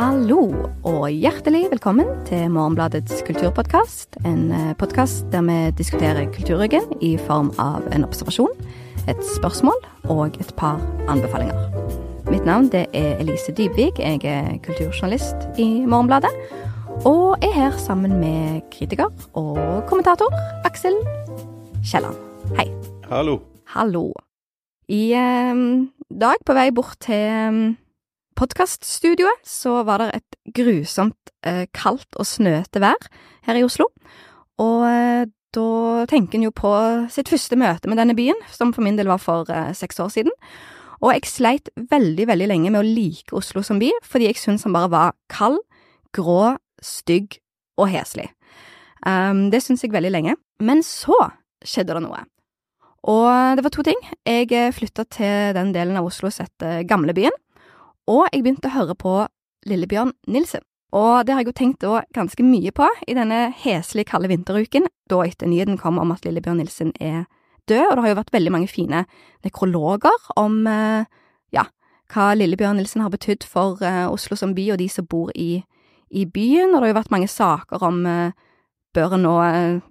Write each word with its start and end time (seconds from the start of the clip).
Hallo, 0.00 0.46
og 0.88 1.10
hjertelig 1.12 1.66
velkommen 1.68 2.06
til 2.24 2.46
Morgenbladets 2.48 3.18
kulturpodkast. 3.26 4.16
En 4.24 4.46
podkast 4.80 5.26
der 5.28 5.42
vi 5.44 5.56
diskuterer 5.76 6.30
kulturryggen 6.32 6.86
i 7.04 7.10
form 7.20 7.50
av 7.60 7.84
en 7.92 8.06
observasjon, 8.06 8.54
et 9.12 9.20
spørsmål 9.34 9.76
og 10.08 10.38
et 10.40 10.54
par 10.56 10.80
anbefalinger. 11.04 11.52
Mitt 12.30 12.48
navn 12.48 12.70
det 12.72 12.86
er 12.96 13.20
Elise 13.20 13.52
Dybvik. 13.52 14.00
Jeg 14.00 14.24
er 14.24 14.56
kulturjournalist 14.64 15.60
i 15.60 15.84
Morgenbladet. 15.84 16.32
Og 17.04 17.36
er 17.44 17.52
her 17.58 17.76
sammen 17.76 18.16
med 18.22 18.64
kritiker 18.72 19.12
og 19.36 19.84
kommentator 19.90 20.32
Aksel 20.64 20.96
Kielland. 21.84 22.16
Hei. 22.56 22.70
Hallo. 23.12 23.36
Hallo. 23.76 24.06
I 24.88 25.12
eh, 25.12 25.62
dag, 26.08 26.40
på 26.46 26.56
vei 26.56 26.70
bort 26.72 26.96
til 27.04 27.28
um, 27.52 27.62
podkaststudioet, 28.40 29.42
så 29.44 29.82
var 29.84 30.00
det 30.00 30.08
et 30.16 30.38
grusomt 30.56 31.32
eh, 31.44 31.66
kaldt 31.76 32.16
og 32.16 32.28
snøete 32.28 32.80
vær 32.80 33.10
her 33.46 33.58
i 33.58 33.64
Oslo. 33.66 33.90
Og 34.60 34.86
eh, 34.88 35.28
da 35.54 36.06
tenker 36.08 36.38
en 36.38 36.46
jo 36.46 36.54
på 36.54 36.72
sitt 37.12 37.30
første 37.32 37.58
møte 37.58 37.90
med 37.90 38.00
denne 38.00 38.16
byen, 38.16 38.38
som 38.54 38.72
for 38.72 38.86
min 38.86 38.96
del 38.96 39.10
var 39.10 39.20
for 39.20 39.50
eh, 39.52 39.72
seks 39.76 40.00
år 40.00 40.12
siden. 40.14 40.32
Og 41.00 41.14
jeg 41.14 41.28
sleit 41.28 41.70
veldig, 41.90 42.26
veldig 42.28 42.48
lenge 42.48 42.72
med 42.72 42.82
å 42.82 42.86
like 42.86 43.36
Oslo 43.36 43.64
som 43.64 43.80
by, 43.80 43.90
fordi 44.04 44.28
jeg 44.30 44.40
syntes 44.40 44.66
han 44.68 44.76
bare 44.76 44.92
var 44.92 45.14
kald, 45.32 45.60
grå, 46.16 46.56
stygg 46.84 47.38
og 47.80 47.88
heslig. 47.92 48.28
Um, 49.06 49.48
det 49.52 49.62
syntes 49.64 49.86
jeg 49.86 49.94
veldig 49.94 50.12
lenge. 50.12 50.36
Men 50.60 50.84
så 50.84 51.16
skjedde 51.64 51.96
det 51.96 52.04
noe. 52.04 52.20
Og 53.08 53.56
det 53.56 53.64
var 53.64 53.72
to 53.72 53.84
ting. 53.84 54.00
Jeg 54.28 54.50
eh, 54.52 54.72
flytta 54.76 55.06
til 55.08 55.54
den 55.56 55.72
delen 55.76 55.96
av 55.96 56.08
Oslo 56.08 56.28
som 56.32 56.44
heter 56.44 56.84
Gamlebyen, 56.88 57.36
og 58.10 58.26
jeg 58.32 58.42
begynte 58.42 58.70
å 58.70 58.74
høre 58.74 58.96
på 58.98 59.14
Lillebjørn 59.70 60.12
Nilsen. 60.32 60.64
Og 60.96 61.22
det 61.22 61.34
har 61.34 61.44
jeg 61.44 61.52
jo 61.52 61.58
tenkt 61.60 61.84
da 61.84 62.00
ganske 62.16 62.42
mye 62.42 62.72
på 62.74 62.88
i 63.06 63.14
denne 63.14 63.52
heslige, 63.62 64.08
kalde 64.10 64.30
vinteruken, 64.32 64.88
da 65.10 65.20
etter 65.22 65.50
nyheten 65.50 65.78
kom 65.78 66.00
om 66.02 66.10
at 66.10 66.24
Lillebjørn 66.26 66.58
Nilsen 66.58 66.90
er 66.98 67.28
død, 67.70 67.84
og 67.86 67.94
det 67.94 68.02
har 68.02 68.10
jo 68.10 68.18
vært 68.18 68.34
veldig 68.34 68.54
mange 68.56 68.70
fine 68.70 69.04
nekrologer 69.46 70.30
om 70.40 70.64
eh, 70.66 71.06
ja, 71.54 71.68
hva 72.10 72.32
Lillebjørn 72.34 72.80
Nilsen 72.80 73.04
har 73.04 73.14
betydd 73.14 73.46
for 73.46 73.78
eh, 73.86 74.06
Oslo 74.10 74.38
som 74.38 74.56
by 74.56 74.72
og 74.74 74.80
de 74.82 74.88
som 74.90 75.06
bor 75.06 75.30
i, 75.38 75.62
i 76.10 76.26
byen, 76.26 76.74
og 76.74 76.80
det 76.80 76.88
har 76.88 76.94
jo 76.94 77.00
vært 77.02 77.14
mange 77.14 77.30
saker 77.30 77.86
om 77.86 78.02
bør 78.94 79.14
en 79.14 79.22
nå 79.22 79.36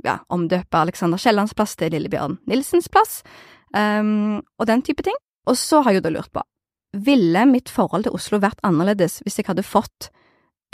ja, 0.03 0.19
omdøpe 0.27 0.75
Alexander 0.75 1.19
Kiellands 1.21 1.55
plass 1.55 1.77
til 1.79 1.93
Lillebjørn 1.95 2.39
Nilsens 2.49 2.89
plass, 2.91 3.21
um, 3.71 4.41
og 4.59 4.67
den 4.67 4.83
type 4.83 5.05
ting. 5.05 5.15
Og 5.47 5.57
så 5.57 5.79
har 5.81 5.93
jeg 5.93 6.01
jo 6.01 6.09
da 6.09 6.11
lurt 6.13 6.31
på, 6.35 6.43
ville 6.95 7.45
mitt 7.49 7.69
forhold 7.69 8.07
til 8.07 8.15
Oslo 8.17 8.39
vært 8.41 8.61
annerledes 8.65 9.19
hvis 9.25 9.39
jeg 9.39 9.49
hadde 9.49 9.65
fått 9.65 10.09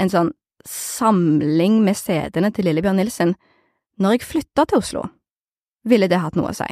en 0.02 0.12
sånn 0.12 0.32
samling 0.66 1.82
med 1.86 1.98
CD-ene 2.00 2.52
til 2.56 2.68
Lillebjørn 2.70 2.98
Nilsen 3.02 3.36
når 4.02 4.18
jeg 4.18 4.28
flytta 4.30 4.66
til 4.70 4.82
Oslo? 4.82 5.04
Ville 5.86 6.10
det 6.12 6.20
hatt 6.24 6.38
noe 6.40 6.52
å 6.52 6.58
si? 6.58 6.68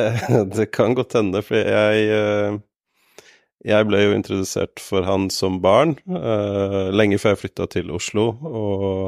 Eh, 0.00 0.26
det 0.56 0.70
kan 0.74 0.96
godt 0.98 1.14
hende, 1.18 1.42
for 1.44 1.56
jeg 1.60 2.10
eh, 2.14 2.58
jeg 3.66 3.88
ble 3.90 3.98
jo 4.00 4.12
introdusert 4.16 4.80
for 4.80 5.04
han 5.04 5.28
som 5.32 5.58
barn, 5.60 5.98
uh, 6.08 6.88
lenge 6.96 7.18
før 7.20 7.34
jeg 7.34 7.42
flytta 7.42 7.66
til 7.74 7.90
Oslo, 7.92 8.30
og 8.40 9.02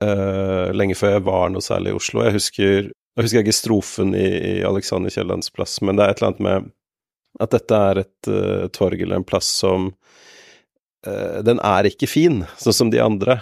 uh, 0.00 0.72
lenge 0.72 0.96
før 0.96 1.18
jeg 1.18 1.26
var 1.26 1.52
noe 1.52 1.64
særlig 1.64 1.92
i 1.92 1.98
Oslo. 1.98 2.22
Jeg 2.24 2.36
husker, 2.38 2.88
jeg 2.88 3.26
husker 3.26 3.44
ikke 3.44 3.58
strofen 3.58 4.16
i, 4.16 4.24
i 4.24 4.54
Alexander 4.64 5.12
Kiellands 5.12 5.52
plass, 5.52 5.76
men 5.84 6.00
det 6.00 6.06
er 6.06 6.14
et 6.14 6.22
eller 6.22 6.32
annet 6.32 6.46
med 6.48 6.72
at 7.40 7.54
dette 7.54 7.78
er 7.90 8.02
et 8.04 8.28
uh, 8.30 8.66
torg 8.74 9.00
eller 9.00 9.20
en 9.20 9.26
plass 9.26 9.48
som 9.62 9.88
uh, 11.06 11.38
Den 11.46 11.60
er 11.64 11.88
ikke 11.88 12.08
fin, 12.10 12.40
sånn 12.58 12.76
som 12.76 12.92
de 12.92 13.00
andre 13.02 13.38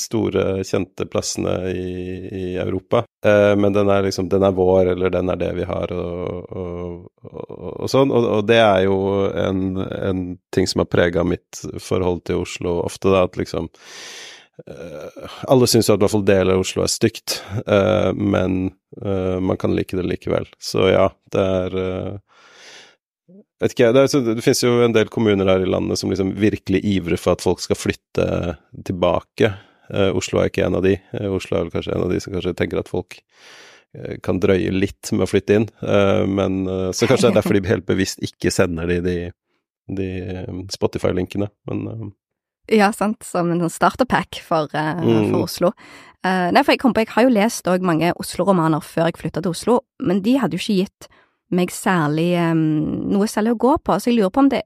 store, 0.00 0.64
kjente 0.64 1.06
plassene 1.10 1.54
i, 1.70 1.94
i 2.28 2.44
Europa. 2.56 3.04
men 3.24 3.72
den 3.74 3.90
er 3.92 4.06
liksom 4.06 4.28
Den 4.32 4.46
er 4.46 4.54
vår, 4.56 4.94
eller 4.94 5.12
den 5.12 5.32
er 5.32 5.40
det 5.40 5.50
vi 5.58 5.66
har, 5.68 5.92
og, 5.92 6.50
og, 6.50 6.94
og, 7.24 7.72
og 7.84 7.90
sånn. 7.92 8.14
Og, 8.14 8.44
det 8.48 8.60
er 8.62 8.86
jo 8.86 8.98
en, 9.28 9.64
en 9.80 10.24
ting 10.54 10.70
som 10.70 10.84
har 10.84 10.88
prega 10.92 11.24
mitt 11.24 11.60
forhold 11.80 12.24
til 12.24 12.46
Oslo 12.46 12.78
ofte, 12.86 13.12
da, 13.12 13.26
at 13.28 13.36
liksom 13.40 13.68
Uh, 13.68 14.33
alle 15.50 15.66
syns 15.66 15.88
jo 15.88 15.96
at 15.96 15.98
i 15.98 16.04
hvert 16.04 16.14
fall 16.14 16.26
deler 16.28 16.54
av 16.54 16.62
Oslo 16.62 16.84
er 16.84 16.92
stygt, 16.92 17.40
uh, 17.66 18.12
men 18.14 18.68
uh, 19.02 19.40
man 19.42 19.58
kan 19.60 19.74
like 19.74 19.96
det 19.98 20.06
likevel. 20.06 20.46
Så 20.62 20.88
ja, 20.92 21.08
det 21.34 21.48
er 21.58 21.80
Vet 23.62 23.72
ikke, 23.72 23.92
det, 23.94 24.00
er, 24.02 24.24
det 24.34 24.42
finnes 24.44 24.60
jo 24.60 24.72
en 24.82 24.92
del 24.92 25.08
kommuner 25.14 25.48
her 25.48 25.62
i 25.62 25.68
landet 25.70 25.96
som 25.96 26.10
liksom 26.10 26.32
virkelig 26.36 26.80
ivrer 26.84 27.16
for 27.16 27.32
at 27.32 27.44
folk 27.44 27.62
skal 27.62 27.78
flytte 27.78 28.26
tilbake. 28.84 29.48
Oslo 30.18 30.42
er 30.42 30.50
ikke 30.50 30.66
en 30.66 30.76
av 30.76 30.82
de. 30.84 30.96
Oslo 31.30 31.60
er 31.60 31.70
kanskje 31.72 31.94
en 31.94 32.02
av 32.04 32.10
de 32.12 32.18
som 32.20 32.34
kanskje 32.34 32.52
tenker 32.58 32.82
at 32.82 32.90
folk 32.90 33.16
kan 34.26 34.42
drøye 34.42 34.74
litt 34.74 35.14
med 35.14 35.24
å 35.24 35.30
flytte 35.30 35.56
inn. 35.56 35.68
men 36.34 36.58
Så 36.92 37.08
kanskje 37.08 37.30
det 37.30 37.30
er 37.30 37.38
derfor 37.38 37.56
de 37.56 37.70
helt 37.70 37.88
bevisst 37.88 38.20
ikke 38.26 38.52
sender 38.52 38.90
de 38.90 38.98
de, 39.06 39.16
de 40.02 40.10
Spotify-linkene. 40.74 41.48
Men 41.70 42.12
ja, 42.72 42.90
sant, 42.96 43.24
som 43.26 43.50
en 43.52 43.62
sånn 43.64 43.72
starterpack 43.72 44.40
for, 44.44 44.70
uh, 44.72 45.00
mm. 45.02 45.30
for 45.32 45.46
Oslo. 45.48 45.72
Uh, 46.24 46.48
nei, 46.54 46.62
for 46.62 46.72
jeg 46.72 46.80
kom 46.80 46.94
på, 46.96 47.04
jeg 47.04 47.12
har 47.12 47.26
jo 47.26 47.34
lest 47.34 47.68
òg 47.68 47.84
mange 47.84 48.14
Oslo-romaner 48.20 48.84
før 48.84 49.10
jeg 49.10 49.20
flytta 49.20 49.42
til 49.44 49.52
Oslo, 49.52 49.80
men 50.00 50.22
de 50.24 50.38
hadde 50.40 50.56
jo 50.56 50.62
ikke 50.62 50.84
gitt 50.84 51.08
meg 51.54 51.74
særlig 51.74 52.30
um, 52.40 52.62
noe 53.12 53.28
særlig 53.30 53.54
å 53.54 53.60
gå 53.66 53.74
på, 53.84 53.98
så 54.00 54.10
jeg 54.10 54.18
lurer 54.18 54.32
på 54.32 54.46
om 54.46 54.50
det 54.52 54.64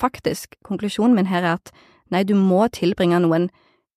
faktisk, 0.00 0.56
konklusjonen 0.66 1.16
min 1.16 1.28
her 1.28 1.44
er 1.44 1.58
at 1.58 1.72
nei, 2.12 2.24
du 2.24 2.34
må 2.38 2.64
tilbringe 2.72 3.20
noen 3.24 3.50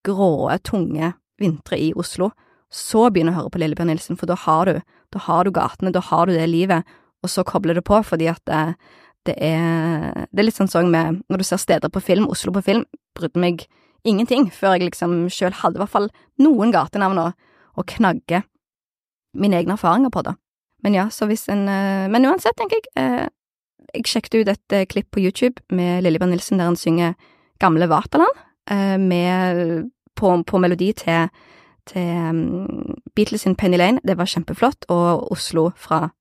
grå, 0.08 0.50
tunge 0.68 1.14
vintre 1.40 1.80
i 1.80 1.92
Oslo, 2.00 2.32
så 2.70 3.08
begynne 3.10 3.34
å 3.34 3.40
høre 3.40 3.54
på 3.54 3.62
Lillebjørn 3.62 3.90
Nilsen, 3.94 4.20
for 4.20 4.30
da 4.30 4.38
har 4.44 4.70
du, 4.70 4.82
da 5.16 5.24
har 5.26 5.48
du 5.48 5.54
gatene, 5.56 5.94
da 5.96 6.04
har 6.04 6.28
du 6.28 6.36
det 6.36 6.48
livet, 6.52 6.88
og 7.24 7.32
så 7.32 7.44
kobler 7.48 7.80
du 7.80 7.84
på, 7.86 8.00
fordi 8.06 8.30
at 8.32 8.52
uh, 8.52 8.76
det 9.30 9.38
er, 9.38 10.26
det 10.32 10.42
er 10.42 10.48
litt 10.48 10.58
sånn 10.58 10.72
sånn 10.72 10.90
med 10.92 11.22
når 11.30 11.42
du 11.42 11.48
ser 11.48 11.62
steder 11.62 11.92
på 11.94 12.02
film, 12.04 12.28
Oslo 12.32 12.54
på 12.56 12.66
film, 12.66 12.86
brydde 13.18 13.42
meg 13.42 13.66
ingenting 14.08 14.48
før 14.54 14.78
jeg 14.78 14.90
liksom 14.90 15.28
sjøl 15.34 15.56
hadde 15.62 15.80
i 15.80 15.84
hvert 15.84 15.94
fall 15.94 16.10
noen 16.42 16.74
gatenavn 16.76 17.22
å, 17.28 17.32
knagge 17.88 18.42
mine 19.40 19.56
egne 19.56 19.78
erfaringer 19.78 20.12
på, 20.12 20.20
da. 20.26 20.34
Men 20.84 20.98
ja, 20.98 21.06
så 21.16 21.30
hvis 21.30 21.46
en 21.48 21.62
eh, 21.72 22.10
Men 22.12 22.26
uansett, 22.28 22.58
tenker 22.60 22.76
jeg, 22.76 22.90
eh, 23.00 23.30
jeg 23.94 24.10
sjekket 24.12 24.36
ut 24.36 24.52
et 24.52 24.76
eh, 24.76 24.84
klipp 24.84 25.08
på 25.16 25.22
YouTube 25.24 25.64
med 25.72 26.04
Lillebjørn 26.04 26.34
Nilsen 26.36 26.60
der 26.60 26.68
han 26.68 26.76
synger 26.76 27.16
Gamle 27.60 27.88
Vaterland, 27.88 28.46
med, 29.00 29.88
på, 30.16 30.30
på 30.46 30.60
melodi 30.62 30.92
til, 30.94 31.32
til 31.90 32.20
um, 32.30 33.00
Beatles 33.16 33.42
sin 33.42 33.56
Penny 33.56 33.80
Lane. 33.80 34.04
Det 34.06 34.18
var 34.20 34.30
kjempeflott, 34.30 34.86
og 34.94 35.32
Oslo 35.32 35.72
fra 35.76 36.12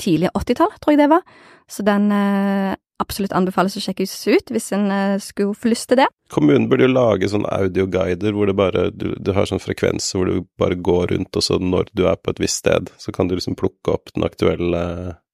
tidlig 0.00 0.30
80-tall, 0.34 0.72
tror 0.80 0.94
jeg 0.94 1.02
det 1.02 1.10
var. 1.12 1.26
Så 1.70 1.84
den 1.86 2.08
eh, 2.14 2.72
absolutt 3.00 3.34
anbefales 3.36 3.76
å 3.78 3.82
sjekkes 3.82 4.12
ut 4.28 4.52
hvis 4.52 4.70
en 4.76 4.90
eh, 4.94 5.16
skulle 5.22 5.56
få 5.56 5.70
lyst 5.72 5.90
til 5.90 6.02
det. 6.02 6.08
Kommunen 6.32 6.68
burde 6.70 6.86
jo 6.86 6.92
lage 6.92 7.30
sånne 7.30 7.50
audioguider 7.62 8.36
hvor 8.36 8.50
det 8.50 8.56
bare, 8.58 8.88
du, 8.94 9.12
du 9.16 9.32
har 9.36 9.48
sånn 9.48 9.62
frekvens 9.62 10.12
hvor 10.16 10.28
du 10.28 10.46
bare 10.60 10.78
går 10.78 11.14
rundt, 11.14 11.36
og 11.36 11.46
så 11.46 11.60
når 11.62 11.92
du 11.96 12.06
er 12.10 12.18
på 12.20 12.34
et 12.34 12.42
visst 12.42 12.64
sted, 12.64 12.92
så 13.00 13.14
kan 13.14 13.30
du 13.30 13.36
liksom 13.38 13.58
plukke 13.60 13.94
opp 13.94 14.12
den 14.14 14.26
aktuelle 14.26 14.82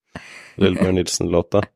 Lillebjørn 0.60 1.00
Nilsen-låta. 1.00 1.66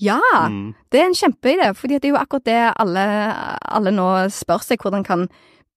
Ja, 0.00 0.20
mm. 0.48 0.72
det 0.92 1.00
er 1.00 1.08
en 1.10 1.16
kjempeidé, 1.18 1.72
fordi 1.76 1.98
det 1.98 2.08
er 2.08 2.14
jo 2.14 2.20
akkurat 2.20 2.46
det 2.46 2.60
alle, 2.80 3.02
alle 3.60 3.92
nå 3.92 4.06
spør 4.32 4.64
seg, 4.64 4.80
hvordan 4.80 5.04
kan 5.06 5.26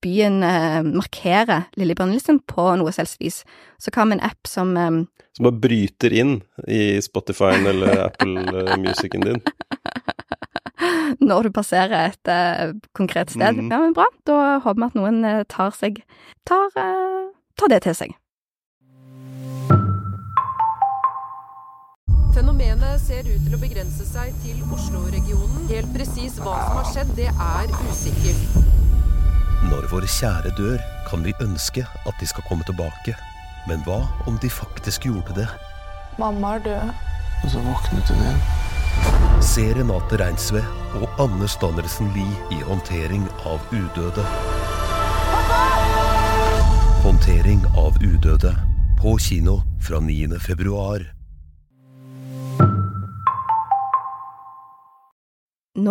byen 0.04 0.44
eh, 0.44 0.82
markere 0.86 1.64
Lillebjørn 1.80 2.14
Nilsen 2.14 2.40
på 2.48 2.68
noe 2.80 2.94
selvsvis. 2.96 3.44
Så 3.82 3.94
hva 3.94 4.06
med 4.08 4.20
en 4.20 4.28
app 4.30 4.50
som 4.50 4.76
eh, 4.80 5.04
Som 5.36 5.50
bare 5.50 5.62
bryter 5.66 6.16
inn 6.16 6.38
i 6.68 6.98
Spotify-en 7.04 7.68
eller 7.74 8.02
Apple-musikken 8.10 8.86
Musicen 8.86 9.28
din? 9.30 9.42
Når 11.20 11.48
du 11.48 11.56
passerer 11.56 12.12
et 12.12 12.32
eh, 12.32 12.76
konkret 12.98 13.32
sted. 13.32 13.56
Mm. 13.56 13.72
Ja, 13.72 13.80
men 13.80 13.96
bra. 13.96 14.08
Da 14.28 14.60
håper 14.64 14.82
vi 14.82 14.88
at 14.90 15.00
noen 15.00 15.24
uh, 15.26 15.42
tar 15.50 15.74
seg 15.76 16.04
tar, 16.48 16.70
uh, 16.76 17.32
tar 17.60 17.72
det 17.72 17.82
til 17.88 17.98
seg. 17.98 18.16
Fenomenet 22.36 23.00
ser 23.00 23.24
ut 23.24 23.42
til 23.48 23.56
å 23.56 23.62
begrense 23.62 24.08
seg 24.10 24.36
til 24.44 24.60
Oslo-regionen. 24.76 25.70
Helt 25.72 25.92
presis 25.96 26.36
hva 26.44 26.60
som 26.66 26.82
har 26.82 26.90
skjedd, 26.92 27.16
det 27.16 27.32
er 27.32 27.78
usikkert. 27.88 28.75
Når 29.64 29.88
våre 29.92 30.10
kjære 30.10 30.52
dør, 30.58 30.82
kan 31.10 31.24
vi 31.26 31.34
ønske 31.42 31.86
at 32.06 32.20
de 32.20 32.28
skal 32.28 32.44
komme 32.50 32.64
tilbake. 32.68 33.16
Men 33.68 33.82
hva 33.88 34.04
om 34.28 34.38
de 34.42 34.50
faktisk 34.50 35.08
gjorde 35.08 35.36
det? 35.40 35.48
Mamma 36.20 36.56
er 36.58 36.66
død. 36.68 36.94
Og 37.44 37.50
så 37.52 37.64
våknet 37.64 38.12
hun 38.12 38.22
igjen. 38.22 38.44
Se 39.46 39.66
Renate 39.76 40.20
Reinsve 40.22 40.62
og 41.00 41.22
Anne 41.22 41.48
Standersen 41.48 42.12
Lie 42.16 42.38
i 42.52 42.62
håndtering 42.66 43.28
av 43.46 43.60
udøde. 43.72 44.26
Håndtering 47.04 47.66
av 47.78 48.00
udøde. 48.02 48.56
På 49.02 49.18
kino 49.18 49.62
fra 49.82 50.00
9. 50.00 50.40
februar. 50.40 51.15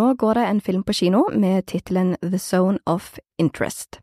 Nå 0.05 0.13
går 0.13 0.33
det 0.37 0.43
en 0.45 0.61
film 0.61 0.83
på 0.85 0.93
kino 0.93 1.23
med 1.33 1.65
tittelen 1.65 2.11
The 2.21 2.37
Zone 2.37 2.77
of 2.85 3.15
Interest. 3.41 3.97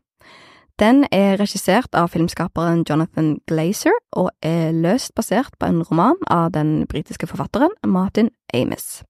Den 0.79 1.05
er 1.15 1.37
regissert 1.39 1.95
av 1.95 2.09
filmskaperen 2.11 2.81
Jonathan 2.83 3.37
Glazer 3.47 3.93
og 4.11 4.33
er 4.43 4.73
løst 4.75 5.13
basert 5.15 5.53
på 5.61 5.69
en 5.69 5.79
roman 5.87 6.17
av 6.27 6.49
den 6.57 6.81
britiske 6.91 7.29
forfatteren 7.29 7.71
Martin 7.87 8.33
Amis. 8.53 9.05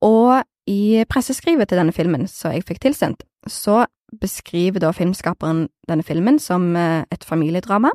Og 0.00 0.40
i 0.64 1.04
presseskrivet 1.12 1.68
til 1.68 1.82
denne 1.82 1.92
filmen, 1.92 2.24
som 2.30 2.54
jeg 2.54 2.64
fikk 2.70 2.80
tilsendt, 2.86 3.26
så 3.44 3.82
beskriver 4.22 4.80
da 4.80 4.94
filmskaperen 4.96 5.66
denne 5.90 6.06
filmen 6.06 6.38
som 6.40 6.70
eh, 6.76 7.02
et 7.12 7.26
familiedrama 7.26 7.90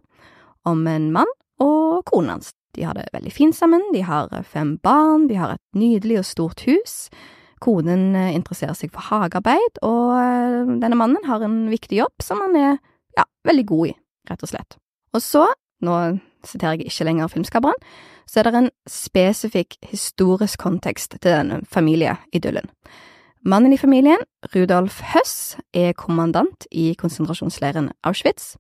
om 0.69 0.85
en 0.91 1.09
mann 1.15 1.33
og 1.63 2.05
konen 2.11 2.35
hans. 2.35 2.53
De 2.77 2.85
har 2.85 2.94
det 2.94 3.09
veldig 3.15 3.33
fint 3.33 3.57
sammen, 3.57 3.81
de 3.95 4.05
har 4.05 4.29
fem 4.45 4.75
barn, 4.77 5.25
de 5.31 5.41
har 5.41 5.55
et 5.55 5.65
nydelig 5.73 6.21
og 6.21 6.29
stort 6.29 6.67
hus. 6.67 7.07
Konen 7.63 8.12
eh, 8.15 8.33
interesserer 8.36 8.77
seg 8.77 8.94
for 8.94 9.06
hagearbeid, 9.09 9.81
og 9.86 10.13
eh, 10.19 10.75
denne 10.83 11.00
mannen 11.00 11.25
har 11.27 11.44
en 11.45 11.65
viktig 11.71 12.00
jobb 12.00 12.24
som 12.24 12.42
han 12.45 12.57
er, 12.59 12.77
ja, 13.18 13.25
veldig 13.48 13.65
god 13.69 13.92
i, 13.92 13.95
rett 14.30 14.45
og 14.45 14.51
slett. 14.51 14.77
Og 15.15 15.24
så, 15.24 15.48
nå 15.86 15.98
siterer 16.45 16.77
jeg 16.77 16.92
ikke 16.92 17.07
lenger 17.09 17.31
filmskaperen, 17.33 17.88
så 18.27 18.42
er 18.42 18.48
det 18.48 18.59
en 18.59 18.71
spesifikk 18.92 19.77
historisk 19.88 20.59
kontekst 20.59 21.15
til 21.18 21.31
denne 21.31 21.62
familieidyllen. 21.71 22.68
Mannen 23.48 23.71
i 23.71 23.80
familien, 23.80 24.19
Rudolf 24.51 25.00
Høss, 25.13 25.56
er 25.74 25.95
kommandant 25.95 26.68
i 26.71 26.92
konsentrasjonsleiren 27.00 27.94
Auschwitz. 28.04 28.57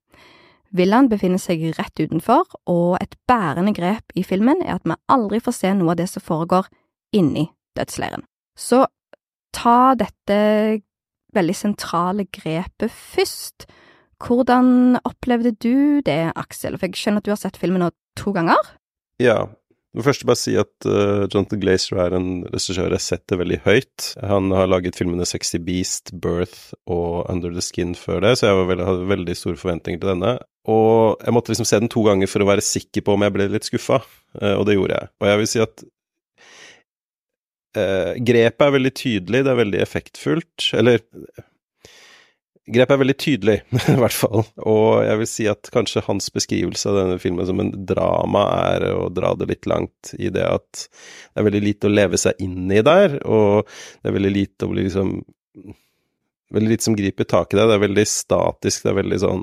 Villaen 0.71 1.09
befinner 1.11 1.41
seg 1.41 1.65
rett 1.75 1.99
utenfor, 1.99 2.45
og 2.71 2.95
et 3.01 3.17
bærende 3.27 3.73
grep 3.75 4.15
i 4.15 4.23
filmen 4.23 4.61
er 4.63 4.77
at 4.77 4.87
vi 4.87 4.95
aldri 5.11 5.41
får 5.43 5.57
se 5.59 5.73
noe 5.75 5.91
av 5.93 5.99
det 5.99 6.07
som 6.11 6.23
foregår 6.23 6.69
inni 7.15 7.49
dødsleiren. 7.75 8.23
Så 8.57 8.83
ta 9.55 9.79
dette 9.97 10.39
veldig 11.37 11.55
sentrale 11.57 12.25
grepet 12.33 12.91
først. 12.93 13.67
Hvordan 14.23 14.97
opplevde 15.05 15.53
du 15.61 16.01
det, 16.05 16.33
Aksel? 16.33 16.77
For 16.77 16.89
jeg 16.89 16.97
skjønner 16.97 17.21
at 17.21 17.27
du 17.27 17.33
har 17.35 17.41
sett 17.41 17.59
filmen 17.61 17.83
nå 17.85 17.93
to 18.17 18.33
ganger? 18.35 18.75
Ja. 19.21 19.45
Jeg 19.95 20.03
vil 20.03 20.05
først 20.11 20.25
bare 20.29 20.37
si 20.37 20.51
at 20.59 20.85
uh, 20.85 21.25
Jonathan 21.25 21.61
Glazer 21.61 21.97
er 22.03 22.13
en 22.13 22.27
regissør 22.51 22.91
jeg 22.93 23.01
setter 23.01 23.39
veldig 23.39 23.57
høyt. 23.63 24.09
Han 24.29 24.51
har 24.53 24.69
laget 24.69 24.97
filmene 24.99 25.25
Sexy 25.25 25.57
Beast, 25.63 26.11
Birth 26.21 26.75
og 26.85 27.25
Under 27.31 27.53
the 27.55 27.63
Skin 27.65 27.95
før 27.97 28.21
det, 28.25 28.35
så 28.37 28.51
jeg 28.51 28.67
veldig, 28.67 28.85
hadde 28.85 29.09
veldig 29.09 29.37
store 29.39 29.57
forventninger 29.57 30.03
til 30.03 30.11
denne. 30.11 30.35
Og 30.69 31.23
jeg 31.23 31.33
måtte 31.33 31.53
liksom 31.53 31.65
se 31.65 31.79
den 31.81 31.89
to 31.89 32.03
ganger 32.05 32.29
for 32.29 32.45
å 32.45 32.49
være 32.51 32.65
sikker 32.67 33.07
på 33.07 33.15
om 33.15 33.25
jeg 33.25 33.33
ble 33.37 33.49
litt 33.55 33.65
skuffa, 33.65 34.03
uh, 34.37 34.55
og 34.59 34.67
det 34.69 34.77
gjorde 34.77 34.99
jeg. 34.99 35.13
Og 35.17 35.31
jeg 35.31 35.41
vil 35.41 35.51
si 35.55 35.63
at 35.65 35.87
uh, 37.77 38.15
grepet 38.25 38.65
er 38.65 38.73
veldig 38.73 38.93
tydelig, 38.97 39.43
det 39.45 39.53
er 39.53 39.61
veldig 39.61 39.83
effektfullt. 39.85 40.71
Eller 40.77 41.03
Grepet 42.67 42.97
er 42.97 42.99
veldig 42.99 43.15
tydelig, 43.15 43.55
i 43.93 43.95
hvert 43.95 44.15
fall. 44.15 44.43
Og 44.67 44.99
jeg 45.05 45.19
vil 45.21 45.29
si 45.31 45.45
at 45.47 45.69
kanskje 45.71 46.03
hans 46.03 46.27
beskrivelse 46.35 46.89
av 46.91 46.99
denne 46.99 47.19
filmen 47.23 47.47
som 47.47 47.61
en 47.63 47.71
drama 47.87 48.43
er 48.73 48.89
å 48.91 49.07
dra 49.13 49.31
det 49.39 49.47
litt 49.53 49.69
langt 49.71 50.11
i 50.19 50.27
det 50.35 50.43
at 50.43 50.83
det 50.83 51.39
er 51.39 51.47
veldig 51.47 51.63
lite 51.63 51.87
å 51.87 51.93
leve 51.93 52.19
seg 52.19 52.43
inn 52.43 52.67
i 52.67 52.83
der, 52.83 53.21
og 53.23 53.69
det 54.01 54.11
er 54.11 54.17
veldig 54.17 54.33
lite 54.35 54.67
å 54.67 54.73
bli 54.73 54.87
liksom 54.89 55.19
Veldig 56.47 56.69
lite 56.71 56.85
som 56.85 56.95
griper 56.95 57.25
tak 57.27 57.51
i 57.51 57.57
det. 57.57 57.63
Det 57.67 57.73
er 57.75 57.81
veldig 57.81 58.03
statisk, 58.07 58.85
det 58.85 58.91
er 58.93 58.95
veldig 59.01 59.17
sånn 59.19 59.41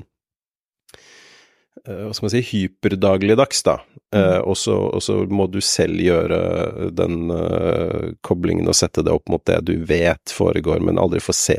hva 1.85 2.13
skal 2.17 2.25
man 2.27 2.33
si, 2.33 2.43
hyperdagligdags, 2.49 3.63
da. 3.67 3.79
Eh, 4.15 4.39
og 4.41 4.57
så 4.57 5.17
må 5.29 5.47
du 5.53 5.61
selv 5.65 6.01
gjøre 6.01 6.91
den 6.97 7.33
uh, 7.33 8.15
koblingen 8.25 8.71
og 8.71 8.77
sette 8.79 9.05
det 9.05 9.13
opp 9.13 9.29
mot 9.33 9.45
det 9.45 9.61
du 9.69 9.75
vet 9.85 10.33
foregår, 10.33 10.81
men 10.85 11.01
aldri 11.01 11.23
får 11.25 11.41
se 11.41 11.59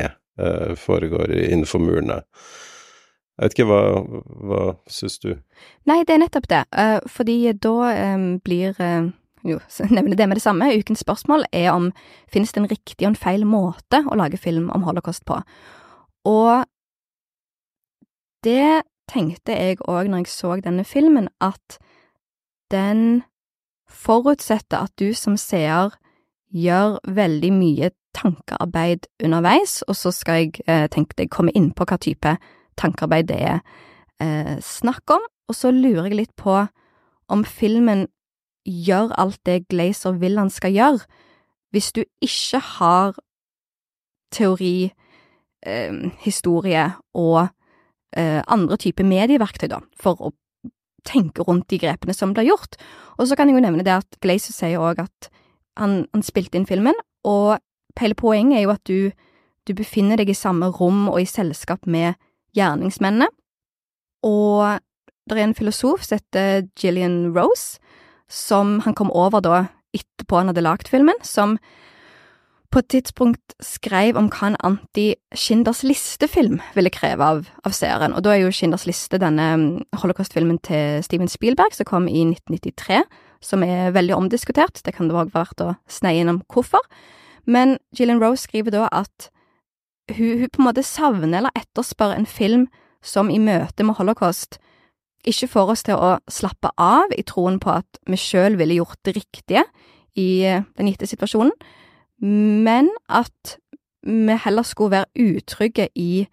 foregår 0.76 1.32
innenfor 1.32 1.80
murene. 1.80 2.18
Jeg 3.40 3.46
vet 3.46 3.54
ikke, 3.56 3.68
hva, 3.70 3.78
hva 4.50 4.64
syns 4.92 5.16
du? 5.24 5.30
Nei, 5.88 6.02
det 6.04 6.12
er 6.12 6.20
nettopp 6.26 6.50
det, 6.52 6.60
fordi 7.08 7.38
da 7.64 7.76
blir 8.44 8.76
jo, 9.48 9.62
nevner 9.96 10.20
det 10.20 10.28
med 10.28 10.36
det 10.36 10.44
samme. 10.44 10.68
Ukens 10.76 11.06
spørsmål 11.06 11.48
er 11.56 11.70
om 11.72 11.88
finnes 12.28 12.52
det 12.52 12.66
en 12.66 12.68
riktig 12.68 13.06
og 13.06 13.14
en 13.14 13.20
feil 13.20 13.48
måte 13.48 14.02
å 14.04 14.20
lage 14.20 14.42
film 14.42 14.68
om 14.76 14.84
holocaust 14.84 15.24
på. 15.24 15.40
Og 16.28 16.66
det 18.44 18.84
tenkte 19.12 19.56
jeg 19.56 19.82
òg 19.88 20.10
når 20.10 20.26
jeg 20.26 20.34
så 20.34 20.56
denne 20.64 20.84
filmen, 20.84 21.30
at 21.42 21.78
den 22.72 23.24
forutsetter 23.90 24.86
at 24.88 24.94
du 25.00 25.14
som 25.14 25.38
seer 25.38 25.94
gjør 26.56 27.00
veldig 27.08 27.52
mye 27.54 27.92
tankearbeid 28.16 29.08
underveis, 29.24 29.82
og 29.88 29.96
så 29.96 30.12
skal 30.12 30.34
jeg, 30.34 30.62
eh, 30.68 30.88
tenkte 30.88 31.24
jeg, 31.24 31.30
komme 31.30 31.52
inn 31.56 31.72
på 31.72 31.86
hva 31.86 31.98
type 31.98 32.38
tankearbeid 32.80 33.28
det 33.28 33.42
er 33.42 33.60
eh, 34.22 34.58
snakk 34.62 35.12
om, 35.12 35.22
og 35.50 35.56
så 35.56 35.72
lurer 35.72 36.10
jeg 36.10 36.20
litt 36.22 36.36
på 36.40 36.64
om 37.28 37.44
filmen 37.44 38.08
gjør 38.66 39.14
alt 39.20 39.40
det 39.46 39.68
Glazer 39.70 40.18
vil 40.22 40.40
han 40.40 40.50
skal 40.50 40.74
gjøre, 40.74 41.00
hvis 41.72 41.92
du 41.92 42.04
ikke 42.24 42.60
har 42.60 43.18
teori, 44.32 44.92
eh, 45.66 45.94
historie 46.24 46.94
og 47.14 47.48
eh, 48.18 48.42
andre 48.52 48.78
typer 48.82 49.08
medieverktøy, 49.08 49.70
da, 49.72 49.82
for 50.00 50.20
å 50.20 50.34
tenke 51.06 51.46
rundt 51.46 51.70
de 51.70 51.80
grepene 51.82 52.16
som 52.18 52.34
blir 52.34 52.50
gjort. 52.50 52.80
Og 53.20 53.30
så 53.30 53.38
kan 53.38 53.50
jeg 53.50 53.60
jo 53.60 53.66
nevne 53.66 53.86
det 53.86 53.94
at 53.94 54.20
Glazer 54.24 54.56
sier 54.56 54.82
òg 54.82 55.04
at 55.06 55.30
han, 55.80 56.06
han, 56.14 56.24
spilte 56.26 56.58
inn 56.58 56.68
filmen, 56.70 56.98
og 57.28 57.60
hele 58.00 58.18
poenget 58.18 58.60
er 58.60 58.66
jo 58.66 58.74
at 58.74 58.84
du, 58.90 59.12
du 59.68 59.76
befinner 59.78 60.20
deg 60.20 60.32
i 60.32 60.38
samme 60.38 60.72
rom 60.80 61.08
og 61.12 61.20
i 61.22 61.30
selskap 61.30 61.86
med 61.90 62.16
gjerningsmennene. 62.58 63.30
Og 64.26 64.80
det 65.30 65.38
er 65.38 65.46
en 65.46 65.58
filosof 65.58 66.06
som 66.06 66.20
heter 66.20 66.68
Gillian 66.80 67.36
Rose, 67.36 67.80
som 68.32 68.80
han 68.86 68.96
kom 68.98 69.12
over 69.14 69.44
da 69.44 69.58
etterpå 69.96 70.40
han 70.40 70.50
hadde 70.52 70.66
lagd 70.66 70.90
filmen, 70.92 71.18
som 71.24 71.60
på 72.72 72.82
et 72.82 72.88
tidspunkt 72.92 73.56
skrev 73.64 74.18
om 74.20 74.28
hva 74.34 74.50
en 74.52 74.58
anti-Schinders 74.68 75.84
liste-film 75.86 76.60
ville 76.76 76.92
kreve 76.94 77.24
av, 77.24 77.44
av, 77.64 77.76
seeren, 77.76 78.16
og 78.16 78.26
da 78.26 78.34
er 78.34 78.44
jo 78.44 78.54
Schinders 78.56 78.88
liste 78.90 79.20
denne 79.22 79.48
mm, 79.60 79.68
holocaust-filmen 80.02 80.60
til 80.66 81.04
Steven 81.06 81.32
Spielberg 81.32 81.76
som 81.76 81.88
kom 81.90 82.10
i 82.10 82.24
1993, 82.28 83.04
som 83.46 83.64
er 83.64 83.94
veldig 83.96 84.16
omdiskutert, 84.18 84.82
det 84.86 84.96
kan 84.96 85.10
det 85.10 85.16
òg 85.16 85.30
være 85.30 85.36
verdt 85.38 85.64
å 85.66 85.72
sneie 85.92 86.24
innom 86.24 86.42
hvorfor, 86.52 86.84
men 87.46 87.78
Gillian 87.96 88.22
Rose 88.24 88.48
skriver 88.48 88.74
da 88.74 88.90
at 88.92 89.30
hun, 90.12 90.42
hun 90.42 90.50
på 90.50 90.62
en 90.62 90.70
måte 90.70 90.86
savner 90.86 91.40
eller 91.40 91.58
etterspør 91.58 92.16
en 92.16 92.30
film 92.30 92.68
som 93.06 93.30
i 93.30 93.42
møte 93.42 93.86
med 93.86 94.00
holocaust 94.00 94.60
ikke 95.26 95.50
får 95.50 95.72
oss 95.74 95.84
til 95.86 95.98
å 95.98 96.16
slappe 96.32 96.72
av 96.82 97.14
i 97.18 97.26
troen 97.26 97.58
på 97.62 97.72
at 97.74 98.00
vi 98.10 98.18
sjøl 98.20 98.58
ville 98.60 98.78
gjort 98.78 99.02
det 99.08 99.16
riktige 99.18 99.66
i 100.16 100.46
eh, 100.48 100.66
den 100.78 100.90
gitte 100.90 101.10
situasjonen, 101.10 101.54
men 102.26 102.90
at 103.10 103.58
vi 104.06 104.38
heller 104.44 104.64
skulle 104.64 104.92
være 104.92 105.38
utrygge 105.38 105.90
i 105.96 106.28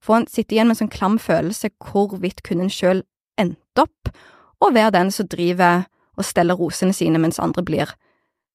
For 0.00 0.16
en 0.16 0.26
sitte 0.32 0.54
igjen 0.54 0.70
med 0.70 0.78
en 0.78 0.86
sånn 0.86 0.92
klam 0.94 1.16
følelse 1.20 1.68
hvorvidt 1.84 2.38
kunne 2.46 2.64
en 2.64 2.72
sjøl 2.72 3.02
endt 3.36 3.80
opp, 3.82 4.08
og 4.64 4.72
være 4.72 4.94
den 4.94 5.10
som 5.12 5.28
driver 5.28 5.82
og 6.16 6.24
steller 6.24 6.56
rosene 6.56 6.94
sine 6.96 7.20
mens 7.20 7.36
andre 7.38 7.60
blir 7.68 7.92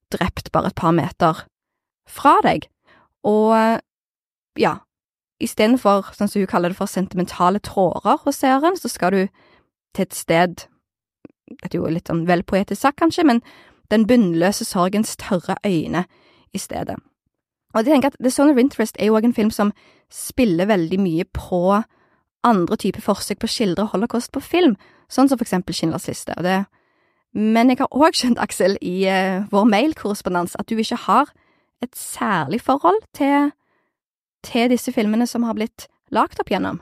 drept 0.10 0.50
bare 0.52 0.72
et 0.72 0.80
par 0.80 0.96
meter 0.98 1.44
fra 2.10 2.34
deg. 2.42 2.66
Og 3.30 3.54
ja, 4.58 4.74
istedenfor, 5.38 6.10
sånn 6.18 6.32
som 6.32 6.42
hun 6.42 6.50
kaller 6.50 6.74
det 6.74 6.80
for 6.80 6.90
sentimentale 6.90 7.62
tråder 7.62 8.22
hos 8.26 8.42
seeren, 8.42 8.78
så 8.78 8.90
skal 8.90 9.14
du 9.14 9.22
til 9.96 10.08
et 10.08 10.18
sted 10.18 10.66
Dette 11.46 11.76
er 11.76 11.84
jo 11.84 11.90
litt 11.94 12.10
sånn 12.10 12.24
vel 12.26 12.42
poetisk 12.42 12.82
sagt, 12.82 12.98
kanskje, 12.98 13.22
men 13.22 13.44
den 13.94 14.08
bunnløse 14.10 14.66
sorgens 14.66 15.14
tørre 15.22 15.60
øyne 15.62 16.08
i 16.56 16.62
stedet. 16.62 16.98
Og 17.74 17.82
jeg 17.82 17.92
tenker 17.92 18.14
at 18.14 18.18
The 18.22 18.32
Zone 18.32 18.56
of 18.56 18.62
Interest 18.62 18.96
er 19.00 19.10
jo 19.10 19.18
òg 19.18 19.28
en 19.28 19.36
film 19.36 19.52
som 19.52 19.74
spiller 20.12 20.70
veldig 20.70 21.00
mye 21.02 21.26
på 21.36 21.82
andre 22.46 22.78
typer 22.80 23.04
forsøk 23.04 23.42
på 23.42 23.50
å 23.50 23.52
skildre 23.52 23.90
holocaust 23.92 24.32
på 24.32 24.44
film, 24.44 24.78
sånn 25.12 25.28
som 25.28 25.40
for 25.40 25.48
eksempel 25.48 25.76
Schindlers 25.76 26.08
liste. 26.08 26.36
Og 26.38 26.46
det, 26.46 26.62
men 27.36 27.74
jeg 27.74 27.82
har 27.82 27.92
òg 27.92 28.16
skjønt, 28.16 28.40
Aksel, 28.40 28.78
i 28.86 29.04
uh, 29.10 29.44
vår 29.52 29.68
mailkorrespondanse 29.74 30.60
at 30.62 30.70
du 30.70 30.80
ikke 30.80 31.02
har 31.08 31.34
et 31.84 31.96
særlig 31.98 32.62
forhold 32.64 33.02
til, 33.18 33.52
til 34.46 34.70
disse 34.72 34.94
filmene 34.96 35.28
som 35.28 35.44
har 35.44 35.58
blitt 35.58 35.90
lagd 36.16 36.40
opp 36.40 36.54
gjennom. 36.54 36.80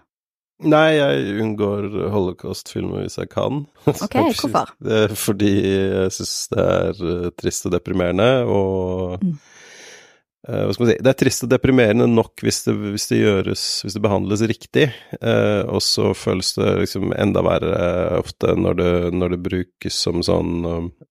Nei, 0.63 0.95
jeg 0.95 1.39
unngår 1.43 1.87
holocaust-filmer 2.13 3.03
hvis 3.03 3.17
jeg 3.19 3.31
kan. 3.33 3.65
Ok, 4.05 4.15
hvorfor? 4.37 4.71
Fordi 5.17 5.53
jeg 5.65 6.13
syns 6.15 6.35
det 6.53 6.67
er 6.75 7.01
eh, 7.09 7.31
trist 7.39 7.67
og 7.67 7.73
deprimerende, 7.73 8.29
og 8.45 9.23
mm. 9.23 9.33
uh, 9.33 9.33
Hva 9.33 9.33
skal 9.33 9.33
man 9.33 10.31
si 10.43 10.97
Det 10.99 11.07
er 11.07 11.15
trist 11.15 11.45
og 11.45 11.51
deprimerende 11.53 12.07
nok 12.11 12.43
hvis 12.43 12.63
det, 12.65 12.73
hvis 12.75 13.07
det 13.11 13.21
gjøres 13.21 13.63
Hvis 13.85 13.95
det 13.95 14.03
behandles 14.03 14.43
riktig, 14.49 14.89
eh, 15.21 15.63
og 15.63 15.79
så 15.83 16.11
føles 16.17 16.53
det 16.57 16.73
liksom 16.81 17.13
enda 17.15 17.43
verre 17.45 18.19
ofte 18.19 18.55
når 18.59 18.79
det, 18.79 18.91
når 19.15 19.35
det 19.35 19.41
brukes 19.45 20.01
som 20.05 20.23
sånn 20.25 20.65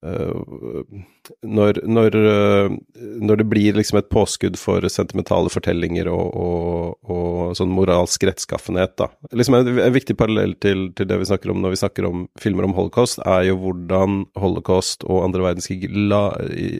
eh, 0.04 1.02
når, 1.46 1.78
når, 1.86 2.16
øh, 2.18 2.74
når 3.22 3.40
det 3.40 3.46
blir 3.50 3.76
liksom 3.78 4.00
et 4.00 4.08
påskudd 4.12 4.58
for 4.58 4.84
sentimentale 4.90 5.52
fortellinger 5.52 6.10
og, 6.10 6.34
og, 6.34 7.12
og 7.12 7.54
sånn 7.58 7.70
moralsk 7.72 8.26
rettskaffenhet, 8.26 8.96
da. 8.98 9.08
Liksom 9.30 9.56
en, 9.60 9.70
en 9.86 9.94
viktig 9.94 10.16
parallell 10.18 10.56
til, 10.62 10.88
til, 10.98 11.08
det 11.08 11.20
vi 11.22 11.28
snakker 11.30 11.54
om 11.54 11.62
når 11.62 11.76
vi 11.76 11.80
snakker 11.84 12.08
om 12.08 12.26
filmer 12.42 12.66
om 12.66 12.74
holocaust, 12.76 13.22
er 13.22 13.46
jo 13.52 13.60
hvordan 13.62 14.24
holocaust 14.42 15.06
og 15.06 15.22
andre 15.28 15.46
verdenskrig 15.46 15.88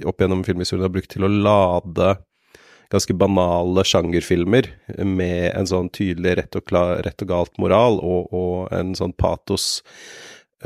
opp 0.09 0.21
gjennom 0.23 0.45
filmhistorien 0.47 0.89
har 0.89 0.95
brukt 0.95 1.13
til 1.15 1.29
å 1.29 1.33
lade 1.33 2.17
ganske 2.93 3.15
banale 3.17 3.85
sjangerfilmer 3.89 4.69
med 5.09 5.53
en 5.57 5.69
sånn 5.69 5.89
tydelig 5.95 6.37
rett 6.43 6.59
og, 6.59 6.67
klar, 6.69 7.01
rett 7.07 7.25
og 7.25 7.31
galt 7.31 7.59
moral 7.63 7.99
og, 8.03 8.29
og 8.37 8.75
en 8.77 8.93
sånn 8.99 9.15
patos 9.17 9.83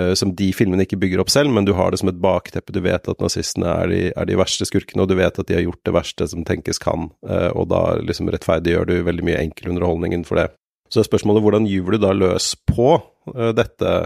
uh, 0.00 0.12
som 0.18 0.35
de 0.38 0.50
filmene 0.56 0.87
ikke 0.87 0.99
bygger 1.02 1.23
opp 1.23 1.33
selv, 1.33 1.54
men 1.54 1.68
du 1.68 1.75
har 1.78 1.92
det 1.92 2.02
som 2.02 2.11
et 2.11 2.21
bakteppe. 2.23 2.75
Du 2.75 2.83
vet 2.85 3.09
at 3.11 3.23
nazistene 3.23 3.71
er 3.71 3.92
de, 3.92 4.02
er 4.12 4.28
de 4.28 4.38
verste 4.38 4.66
skurkene, 4.68 5.04
og 5.04 5.11
du 5.12 5.16
vet 5.18 5.38
at 5.38 5.49
de 5.49 5.59
har 5.59 5.66
gjort 5.66 5.85
det 5.87 5.97
verste 5.97 6.30
som 6.33 6.47
tenkes 6.47 6.83
kan, 6.83 7.11
uh, 7.28 7.50
og 7.54 7.71
da 7.73 7.83
liksom 8.02 8.30
rettferdiggjør 8.35 8.90
du 8.90 8.97
veldig 9.06 9.26
mye 9.30 9.42
enkel 9.47 9.75
underholdningen 9.75 10.26
for 10.28 10.42
det. 10.42 10.50
Så 10.90 11.02
er 11.02 11.09
spørsmålet 11.09 11.42
hvordan 11.42 11.66
gyver 11.66 11.97
du 11.97 12.04
da 12.04 12.12
løs 12.14 12.52
på 12.68 12.92
uh, 12.99 13.50
dette 13.54 13.99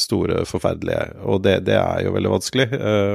store, 0.00 0.44
forferdelige, 0.48 1.22
og 1.24 1.44
det, 1.44 1.62
det, 1.68 1.76
er 1.80 2.04
jo 2.06 2.16
veldig 2.16 2.36
vanskelig. 2.38 2.68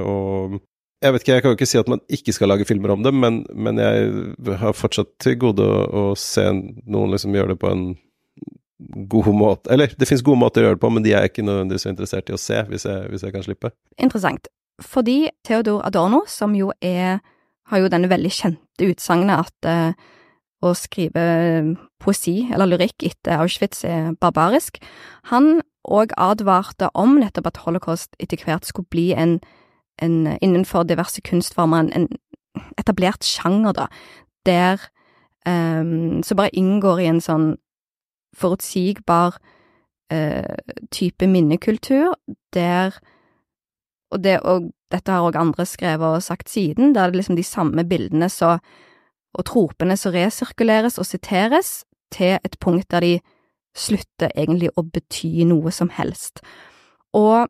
og 0.05 0.63
jeg 1.05 1.13
vet 1.13 1.23
ikke, 1.23 1.35
jeg 1.35 1.43
kan 1.45 1.53
jo 1.53 1.57
ikke 1.59 1.69
si 1.69 1.79
at 1.79 1.91
man 1.91 2.01
ikke 2.17 2.33
skal 2.35 2.51
lage 2.51 2.67
filmer 2.67 2.95
om 2.95 3.05
det, 3.05 3.13
men, 3.13 3.43
men 3.53 3.79
jeg 3.81 4.57
har 4.61 4.75
fortsatt 4.77 5.13
til 5.23 5.37
gode 5.41 5.65
å, 5.65 6.09
å 6.11 6.17
se 6.19 6.45
noen 6.51 7.13
liksom 7.13 7.35
gjøre 7.37 7.53
det 7.53 7.61
på 7.61 7.71
en 7.71 7.85
god 9.09 9.31
måte. 9.37 9.71
Eller 9.73 9.93
det 9.95 10.07
finnes 10.09 10.25
gode 10.25 10.41
måter 10.41 10.61
å 10.63 10.69
gjøre 10.69 10.79
det 10.79 10.83
på, 10.83 10.91
men 10.91 11.05
de 11.05 11.15
er 11.15 11.29
ikke 11.29 11.45
nødvendigvis 11.45 11.87
så 11.87 11.93
interessert 11.93 12.29
i 12.29 12.35
å 12.35 12.41
se, 12.41 12.59
hvis 12.71 12.87
jeg, 12.89 13.07
hvis 13.11 13.23
jeg 13.25 13.35
kan 13.35 13.45
slippe. 13.45 13.71
Interessant. 14.01 14.49
Fordi 14.83 15.29
Theodor 15.47 15.79
Adorno, 15.87 16.25
som 16.27 16.57
jo 16.57 16.73
er 16.83 17.21
har 17.71 17.81
jo 17.81 17.89
denne 17.89 18.09
veldig 18.11 18.31
kjente 18.33 18.89
utsagnet 18.91 19.47
at 19.47 19.69
uh, 19.69 20.11
å 20.65 20.73
skrive 20.77 21.23
poesi 22.01 22.43
eller 22.53 22.69
lyrikk 22.69 23.05
etter 23.07 23.41
Auschwitz 23.41 23.83
er 23.87 24.13
barbarisk. 24.21 24.79
Han 25.31 25.61
òg 25.85 26.13
advarte 26.17 26.89
om 26.97 27.19
nettopp 27.21 27.51
at 27.51 27.61
holocaust 27.65 28.17
etter 28.21 28.41
hvert 28.41 28.65
skulle 28.67 28.89
bli 28.93 29.11
en 29.17 29.39
en, 30.01 30.37
innenfor 30.41 30.83
diverse 30.83 31.21
kunstformer 31.21 31.85
en, 31.85 31.91
en 31.93 32.63
etablert 32.79 33.25
sjanger, 33.25 33.73
da, 33.73 33.87
der 34.45 34.79
um, 35.47 36.23
Som 36.23 36.37
bare 36.37 36.55
inngår 36.55 36.99
i 36.99 37.09
en 37.09 37.21
sånn 37.21 37.55
forutsigbar 38.35 39.37
uh, 40.13 40.55
type 40.91 41.27
minnekultur, 41.27 42.15
der 42.53 42.97
og, 44.11 44.23
det, 44.23 44.39
og 44.41 44.71
dette 44.91 45.11
har 45.11 45.25
også 45.25 45.41
andre 45.41 45.65
skrevet 45.65 46.17
og 46.17 46.23
sagt 46.23 46.49
siden, 46.49 46.95
der 46.95 47.09
det 47.09 47.19
liksom 47.19 47.35
de 47.35 47.43
samme 47.43 47.85
bildene 47.87 48.29
så, 48.29 48.57
og 49.35 49.45
tropene 49.45 49.97
som 49.97 50.13
resirkuleres 50.15 50.99
og 51.01 51.07
siteres, 51.09 51.83
til 52.13 52.37
et 52.45 52.55
punkt 52.61 52.91
der 52.91 53.03
de 53.03 53.13
slutter 53.75 54.31
egentlig 54.37 54.69
å 54.77 54.85
bety 54.87 55.43
noe 55.49 55.71
som 55.73 55.89
helst. 55.91 56.39
Og 57.17 57.49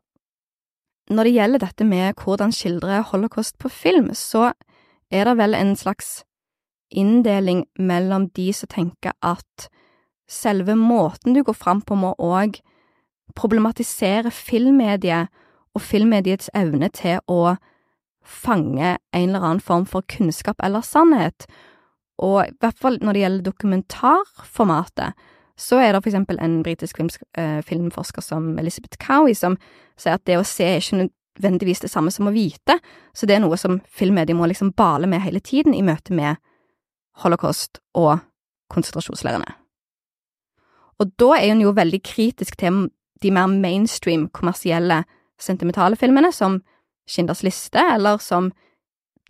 når 1.10 1.28
det 1.28 1.34
gjelder 1.36 1.62
dette 1.62 1.86
med 1.86 2.22
hvordan 2.22 2.52
skildre 2.54 3.02
holocaust 3.12 3.58
på 3.62 3.70
film, 3.70 4.10
så 4.14 4.52
er 5.10 5.28
det 5.28 5.36
vel 5.38 5.54
en 5.54 5.76
slags 5.78 6.24
inndeling 6.90 7.64
mellom 7.78 8.28
de 8.34 8.52
som 8.54 8.70
tenker 8.70 9.14
at 9.22 9.68
selve 10.30 10.74
måten 10.78 11.34
du 11.34 11.42
går 11.46 11.54
fram 11.54 11.82
på, 11.82 11.94
må 11.94 12.14
òg 12.18 12.58
problematisere 13.38 14.32
filmmediet 14.34 15.30
og 15.76 15.82
filmmediets 15.84 16.50
evne 16.56 16.88
til 16.94 17.20
å 17.30 17.56
fange 18.26 18.96
en 19.14 19.28
eller 19.28 19.42
annen 19.42 19.62
form 19.62 19.86
for 19.86 20.06
kunnskap 20.10 20.62
eller 20.64 20.82
sannhet, 20.82 21.46
og 22.18 22.46
i 22.46 22.54
hvert 22.62 22.78
fall 22.80 22.98
når 23.02 23.12
det 23.12 23.22
gjelder 23.22 23.48
dokumentarformatet, 23.50 25.26
så 25.56 25.78
er 25.80 25.92
det 25.92 26.02
for 26.02 26.10
eksempel 26.10 26.40
en 26.42 26.62
britisk 26.64 26.98
eh, 27.00 27.62
filmforsker 27.64 28.24
som 28.24 28.58
Elizabeth 28.58 28.98
Cowie 29.00 29.36
som 29.36 29.56
sier 29.96 30.16
at 30.18 30.24
det 30.28 30.38
å 30.38 30.46
se 30.46 30.66
er 30.66 30.80
ikke 30.80 31.02
nødvendigvis 31.04 31.82
det 31.84 31.90
samme 31.92 32.12
som 32.12 32.28
å 32.28 32.34
vite, 32.34 32.78
så 33.16 33.28
det 33.28 33.36
er 33.36 33.44
noe 33.44 33.58
som 33.60 33.80
filmmediet 33.88 34.36
må 34.36 34.48
liksom 34.48 34.72
bale 34.76 35.08
med 35.10 35.24
hele 35.24 35.40
tiden 35.40 35.74
i 35.76 35.84
møte 35.84 36.14
med 36.16 36.40
holocaust 37.22 37.80
og 37.96 38.18
konsentrasjonsleirene. 38.72 39.48
Og 41.00 41.12
da 41.20 41.34
er 41.36 41.52
hun 41.52 41.64
jo 41.64 41.74
veldig 41.76 42.00
kritisk 42.04 42.56
til 42.60 42.86
de 43.22 43.32
mer 43.32 43.48
mainstream, 43.52 44.28
kommersielle, 44.32 45.04
sentimentale 45.40 45.96
filmene, 45.96 46.32
som 46.32 46.62
Kinders 47.08 47.42
liste, 47.44 47.78
eller 47.78 48.18
som 48.18 48.50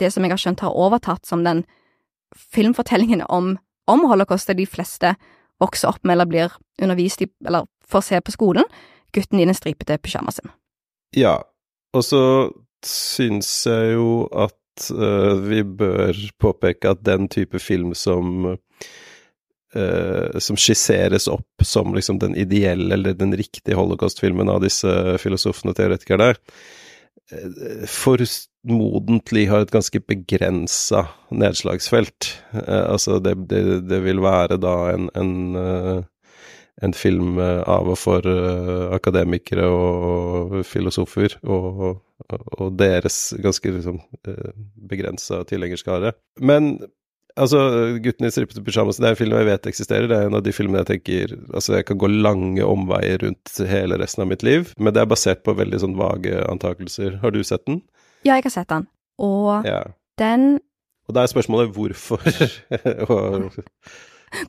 det 0.00 0.12
som 0.12 0.24
jeg 0.24 0.32
har 0.32 0.40
skjønt 0.40 0.62
har 0.64 0.76
overtatt 0.76 1.26
som 1.26 1.42
den 1.44 1.64
filmfortellingen 2.36 3.22
om, 3.32 3.56
om 3.90 4.04
holocaust, 4.08 4.48
de 4.48 4.66
fleste 4.66 5.14
vokser 5.62 5.90
opp 5.90 6.02
med 6.04 6.16
eller 6.16 6.30
blir 6.30 6.56
undervist 6.82 7.22
i, 7.24 7.30
eller 7.46 7.66
får 7.86 8.04
se 8.04 8.20
på 8.20 8.34
skolen, 8.34 8.66
gutten 9.16 9.40
i 9.40 9.48
den 9.48 9.56
stripete 9.56 9.98
pysjamasen. 10.02 10.52
Ja, 11.16 11.40
og 11.96 12.04
så 12.04 12.22
syns 12.86 13.48
jeg 13.68 13.96
jo 13.96 14.26
at 14.36 14.88
uh, 14.92 15.34
vi 15.46 15.62
bør 15.64 16.16
påpeke 16.42 16.92
at 16.92 17.04
den 17.06 17.28
type 17.32 17.60
film 17.62 17.94
som 17.96 18.52
uh, 18.52 20.38
som 20.40 20.56
skisseres 20.56 21.26
opp 21.28 21.64
som 21.64 21.94
liksom 21.96 22.20
den 22.22 22.36
ideelle 22.38 22.94
eller 22.96 23.16
den 23.18 23.34
riktige 23.36 23.76
holocaust-filmen 23.76 24.48
av 24.52 24.62
disse 24.64 24.90
filosofene 25.20 25.72
og 25.72 25.80
teoretikerne, 25.80 26.30
uh, 26.36 27.86
formodentlig 27.90 29.48
har 29.50 29.64
et 29.64 29.74
ganske 29.74 30.00
begrensa 30.04 31.06
nedslagsfelt. 31.34 32.34
altså, 32.66 33.18
det, 33.18 33.34
det, 33.50 33.62
det, 33.88 34.02
vil 34.04 34.22
være 34.24 34.60
da 34.62 34.76
en, 34.94 35.10
en 35.18 35.32
en 36.82 36.92
film 36.92 37.38
eh, 37.40 37.62
av 37.68 37.88
og 37.88 37.96
for 37.98 38.26
uh, 38.28 38.92
akademikere 38.96 39.64
og, 39.72 40.58
filosofer, 40.68 41.38
og, 41.48 42.02
og, 42.28 42.66
deres 42.76 43.32
ganske 43.42 43.72
liksom, 43.78 44.00
eh, 44.28 44.50
begrensa 44.90 45.42
tilhengerskare. 45.48 46.12
Men 46.40 46.74
altså, 47.36 47.62
'Gutten 48.04 48.28
i 48.28 48.32
strippete 48.32 48.64
pysjamas' 48.64 49.00
det 49.00 49.08
er 49.08 49.16
en 49.16 49.20
film 49.22 49.36
jeg 49.38 49.48
vet 49.48 49.70
eksisterer. 49.70 50.08
Det 50.10 50.18
er 50.18 50.28
en 50.28 50.36
av 50.36 50.44
de 50.44 50.52
filmene 50.52 50.82
jeg 50.84 50.90
tenker 50.90 51.36
Altså, 51.54 51.78
jeg 51.78 51.88
kan 51.88 52.00
gå 52.00 52.10
lange 52.12 52.64
omveier 52.64 53.24
rundt 53.24 53.56
hele 53.70 54.00
resten 54.00 54.26
av 54.26 54.28
mitt 54.32 54.44
liv, 54.44 54.74
men 54.78 54.92
det 54.92 55.04
er 55.04 55.12
basert 55.12 55.44
på 55.46 55.56
veldig 55.56 55.80
sånn 55.80 55.96
vage 55.96 56.42
antakelser. 56.44 57.20
Har 57.24 57.32
du 57.32 57.42
sett 57.44 57.64
den? 57.66 57.80
Ja, 58.26 58.36
jeg 58.36 58.50
har 58.50 58.56
sett 58.58 58.68
den, 58.68 58.88
og 59.22 59.64
ja. 59.64 59.82
den 60.20 60.58
Og 61.08 61.14
da 61.14 61.22
er 61.22 61.30
spørsmålet 61.30 61.70
hvorfor. 61.72 62.20
og 63.14 63.52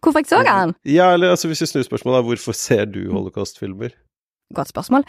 Hvorfor 0.01 0.19
jeg 0.19 0.29
så 0.29 0.41
han? 0.45 0.75
Ja, 0.85 1.13
eller 1.13 1.29
altså, 1.35 1.47
hvis 1.47 1.61
vi 1.61 1.69
snur 1.71 1.85
spørsmålet, 1.85 2.25
hvorfor 2.25 2.55
ser 2.57 2.85
du 2.85 3.11
holocaust-filmer? 3.11 3.95
Godt 4.55 4.71
spørsmål. 4.71 5.03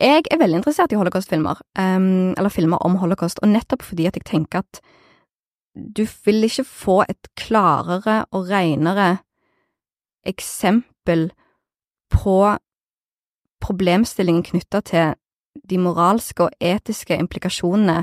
Jeg 0.00 0.22
er 0.30 0.38
veldig 0.38 0.60
interessert 0.60 0.92
i 0.92 0.98
holocaust-filmer, 0.98 1.60
um, 1.78 2.32
eller 2.36 2.48
filmer 2.48 2.82
om 2.82 2.96
holocaust, 3.02 3.38
og 3.42 3.48
nettopp 3.48 3.82
fordi 3.82 4.06
at 4.06 4.16
jeg 4.18 4.26
tenker 4.26 4.64
at 4.64 4.80
du 5.96 6.04
vil 6.24 6.44
ikke 6.44 6.64
få 6.68 7.02
et 7.08 7.28
klarere 7.38 8.24
og 8.30 8.50
renere 8.50 9.22
eksempel 10.26 11.30
på 12.12 12.56
problemstillingen 13.62 14.42
knytta 14.42 14.80
til 14.84 15.14
de 15.70 15.78
moralske 15.78 16.44
og 16.44 16.56
etiske 16.60 17.16
implikasjonene 17.16 18.02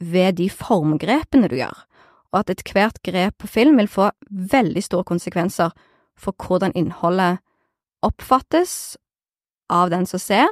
ved 0.00 0.36
de 0.40 0.50
formgrepene 0.50 1.48
du 1.48 1.56
gjør 1.56 1.85
og 2.32 2.40
at 2.40 2.52
ethvert 2.52 3.00
grep 3.06 3.36
på 3.38 3.50
film 3.50 3.80
vil 3.80 3.90
få 3.90 4.10
veldig 4.30 4.82
store 4.84 5.06
konsekvenser 5.08 5.74
for 6.18 6.34
hvordan 6.40 6.74
innholdet 6.76 7.42
oppfattes 8.06 8.96
av 9.72 9.90
den 9.90 10.06
som 10.06 10.22
ser, 10.22 10.50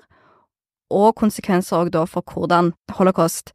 og 0.95 1.15
konsekvenser 1.19 1.85
òg 1.85 1.93
da 1.95 2.05
for 2.09 2.27
hvordan 2.27 2.73
holocaust 2.99 3.55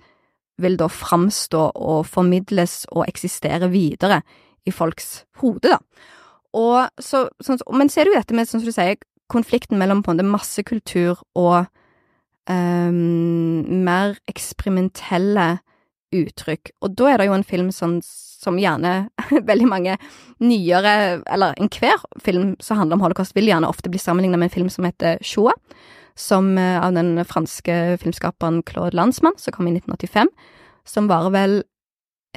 vil 0.59 0.75
da 0.79 0.89
framstå 0.91 1.69
og 1.75 2.07
formidles 2.07 2.83
og 2.91 3.05
eksistere 3.07 3.69
videre 3.71 4.21
i 4.67 4.73
folks 4.75 5.23
hode, 5.39 5.75
da. 5.75 5.77
Og 6.57 6.89
så, 6.97 7.27
sånn, 7.45 7.59
men 7.77 7.91
ser 7.93 8.09
du 8.09 8.15
dette 8.15 8.33
med, 8.33 8.49
sånn 8.49 8.63
som 8.63 8.71
du 8.71 8.73
sier, 8.73 8.97
konflikten 9.29 9.77
mellom 9.77 10.01
på 10.01 10.11
en 10.11 10.17
måte 10.17 10.31
massekultur 10.31 11.19
og 11.37 11.67
um, 12.49 13.83
mer 13.85 14.17
eksperimentelle 14.31 15.59
uttrykk. 16.15 16.73
Og 16.83 16.95
da 16.97 17.11
er 17.11 17.21
det 17.21 17.29
jo 17.29 17.37
en 17.37 17.45
film 17.47 17.69
som, 17.75 17.97
som 18.03 18.59
gjerne 18.59 19.09
veldig 19.51 19.69
mange 19.69 19.97
nyere, 20.41 21.21
eller 21.29 21.57
enhver 21.59 22.03
film 22.23 22.55
som 22.63 22.81
handler 22.81 22.99
om 22.99 23.07
holocaust, 23.07 23.35
vil 23.37 23.49
gjerne 23.51 23.69
ofte 23.69 23.91
bli 23.91 24.01
sammenlignet 24.01 24.41
med 24.41 24.49
en 24.49 24.57
film 24.57 24.69
som 24.73 24.87
heter 24.87 25.21
Shoah, 25.25 25.57
som 26.19 26.57
eh, 26.57 26.77
av 26.81 26.95
den 26.97 27.17
franske 27.25 27.97
filmskaperen 28.01 28.63
Claude 28.67 28.97
Landsmann, 28.97 29.37
som 29.37 29.55
kom 29.55 29.69
i 29.69 29.75
1985, 29.77 30.31
som 30.87 31.09
varer 31.11 31.35
vel 31.35 31.59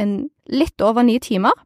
en 0.01 0.19
litt 0.49 0.81
over 0.85 1.05
ni 1.07 1.19
timer. 1.23 1.57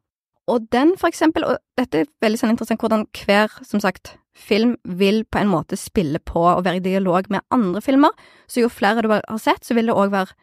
Og 0.51 0.69
den, 0.71 0.95
for 0.99 1.11
eksempel, 1.11 1.45
og 1.45 1.59
dette 1.79 2.05
er 2.05 2.13
veldig 2.23 2.39
sånn 2.39 2.53
interessant 2.55 2.83
hvordan 2.83 3.07
hver, 3.19 3.51
som 3.67 3.83
sagt, 3.83 4.15
film 4.37 4.77
vil 4.85 5.25
på 5.25 5.41
en 5.41 5.51
måte 5.51 5.79
spille 5.81 6.21
på 6.21 6.43
og 6.45 6.65
være 6.67 6.79
i 6.79 6.85
dialog 6.85 7.31
med 7.33 7.45
andre 7.55 7.81
filmer, 7.83 8.13
så 8.47 8.63
jo 8.63 8.73
flere 8.73 9.03
du 9.03 9.11
har 9.11 9.41
sett, 9.43 9.65
så 9.65 9.75
vil 9.75 9.89
det 9.89 9.97
òg 9.97 10.13
være 10.13 10.37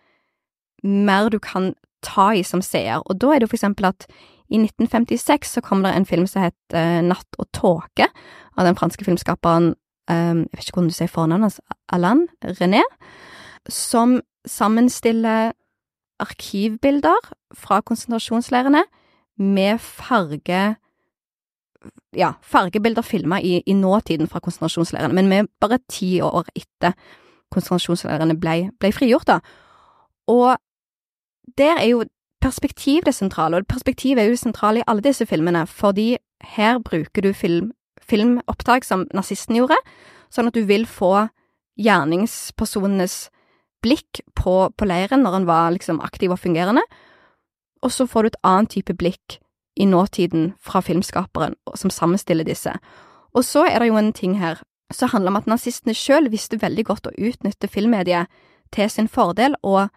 mer 0.83 1.29
du 1.31 1.39
kan 1.39 1.73
ta 2.03 2.33
i 2.35 2.43
som 2.43 2.61
seer. 2.61 3.01
Og 3.07 3.19
da 3.21 3.33
er 3.33 3.41
det 3.41 3.47
jo 3.47 3.53
for 3.53 3.61
eksempel 3.61 3.89
at 3.89 4.07
i 4.51 4.59
1956 4.59 5.55
så 5.55 5.63
kom 5.65 5.83
det 5.83 5.93
en 5.95 6.05
film 6.05 6.27
som 6.29 6.43
het 6.45 6.75
eh, 6.75 7.01
Natt 7.01 7.39
og 7.39 7.47
tåke, 7.55 8.09
av 8.53 8.67
den 8.67 8.77
franske 8.77 9.05
filmskaperen 9.05 9.71
eh, 10.11 10.35
Jeg 10.43 10.51
vet 10.51 10.67
ikke 10.67 10.77
hvordan 10.77 10.91
du 10.91 10.97
sier 10.97 11.09
fornavnet 11.09 11.47
hans, 11.47 11.61
Alain 11.89 12.27
René, 12.59 12.83
som 13.69 14.19
sammenstiller 14.45 15.53
arkivbilder 16.21 17.31
fra 17.55 17.79
konsentrasjonsleirene 17.81 18.83
med 19.39 19.79
farge 19.81 20.75
ja, 22.15 22.33
fargebilder 22.41 23.03
filma 23.03 23.39
i, 23.41 23.57
i, 23.65 23.73
nåtiden 23.73 24.29
fra 24.31 24.39
konsentrasjonsleirene, 24.43 25.15
men 25.15 25.27
med 25.31 25.49
bare 25.59 25.81
ti 25.89 26.21
år 26.23 26.45
etter 26.55 26.93
konsentrasjonsleirene 27.51 28.37
ble, 28.39 28.69
ble 28.79 28.91
frigjort, 28.95 29.27
da. 29.27 29.39
Og 30.31 30.53
der 31.57 31.77
er 31.77 31.87
jo 31.91 32.03
perspektiv 32.43 33.05
det 33.05 33.15
sentrale, 33.15 33.57
og 33.57 33.67
perspektiv 33.67 34.17
er 34.17 34.27
jo 34.27 34.39
sentralt 34.39 34.81
i 34.81 34.87
alle 34.87 35.03
disse 35.05 35.25
filmene, 35.25 35.65
fordi 35.67 36.17
her 36.55 36.79
bruker 36.79 37.21
du 37.21 37.33
film, 37.33 37.71
filmopptak 38.01 38.83
som 38.83 39.07
nazisten 39.15 39.55
gjorde, 39.55 39.77
sånn 40.33 40.49
at 40.49 40.57
du 40.57 40.65
vil 40.67 40.85
få 40.89 41.29
gjerningspersonenes 41.79 43.29
blikk 43.83 44.21
på, 44.35 44.69
på 44.75 44.87
leiren 44.87 45.23
når 45.23 45.39
han 45.39 45.47
var 45.47 45.71
liksom 45.75 46.01
aktiv 46.03 46.33
og 46.33 46.41
fungerende, 46.43 46.83
og 47.83 47.91
så 47.91 48.07
får 48.07 48.23
du 48.23 48.31
et 48.31 48.43
annet 48.47 48.75
type 48.75 48.95
blikk 48.95 49.39
i 49.75 49.87
nåtiden 49.89 50.53
fra 50.61 50.79
filmskaperen 50.85 51.55
som 51.75 51.91
sammenstiller 51.91 52.47
disse. 52.47 52.71
Og 53.33 53.43
så 53.43 53.65
er 53.67 53.81
det 53.81 53.89
jo 53.89 53.97
en 53.99 54.13
ting 54.13 54.37
her 54.39 54.61
som 54.93 55.09
handler 55.09 55.33
om 55.33 55.39
at 55.41 55.49
nazistene 55.49 55.95
sjøl 55.97 56.29
visste 56.31 56.61
veldig 56.61 56.85
godt 56.85 57.09
å 57.09 57.15
utnytte 57.17 57.67
filmmediet 57.67 58.29
til 58.73 58.89
sin 58.89 59.09
fordel, 59.09 59.57
og 59.63 59.89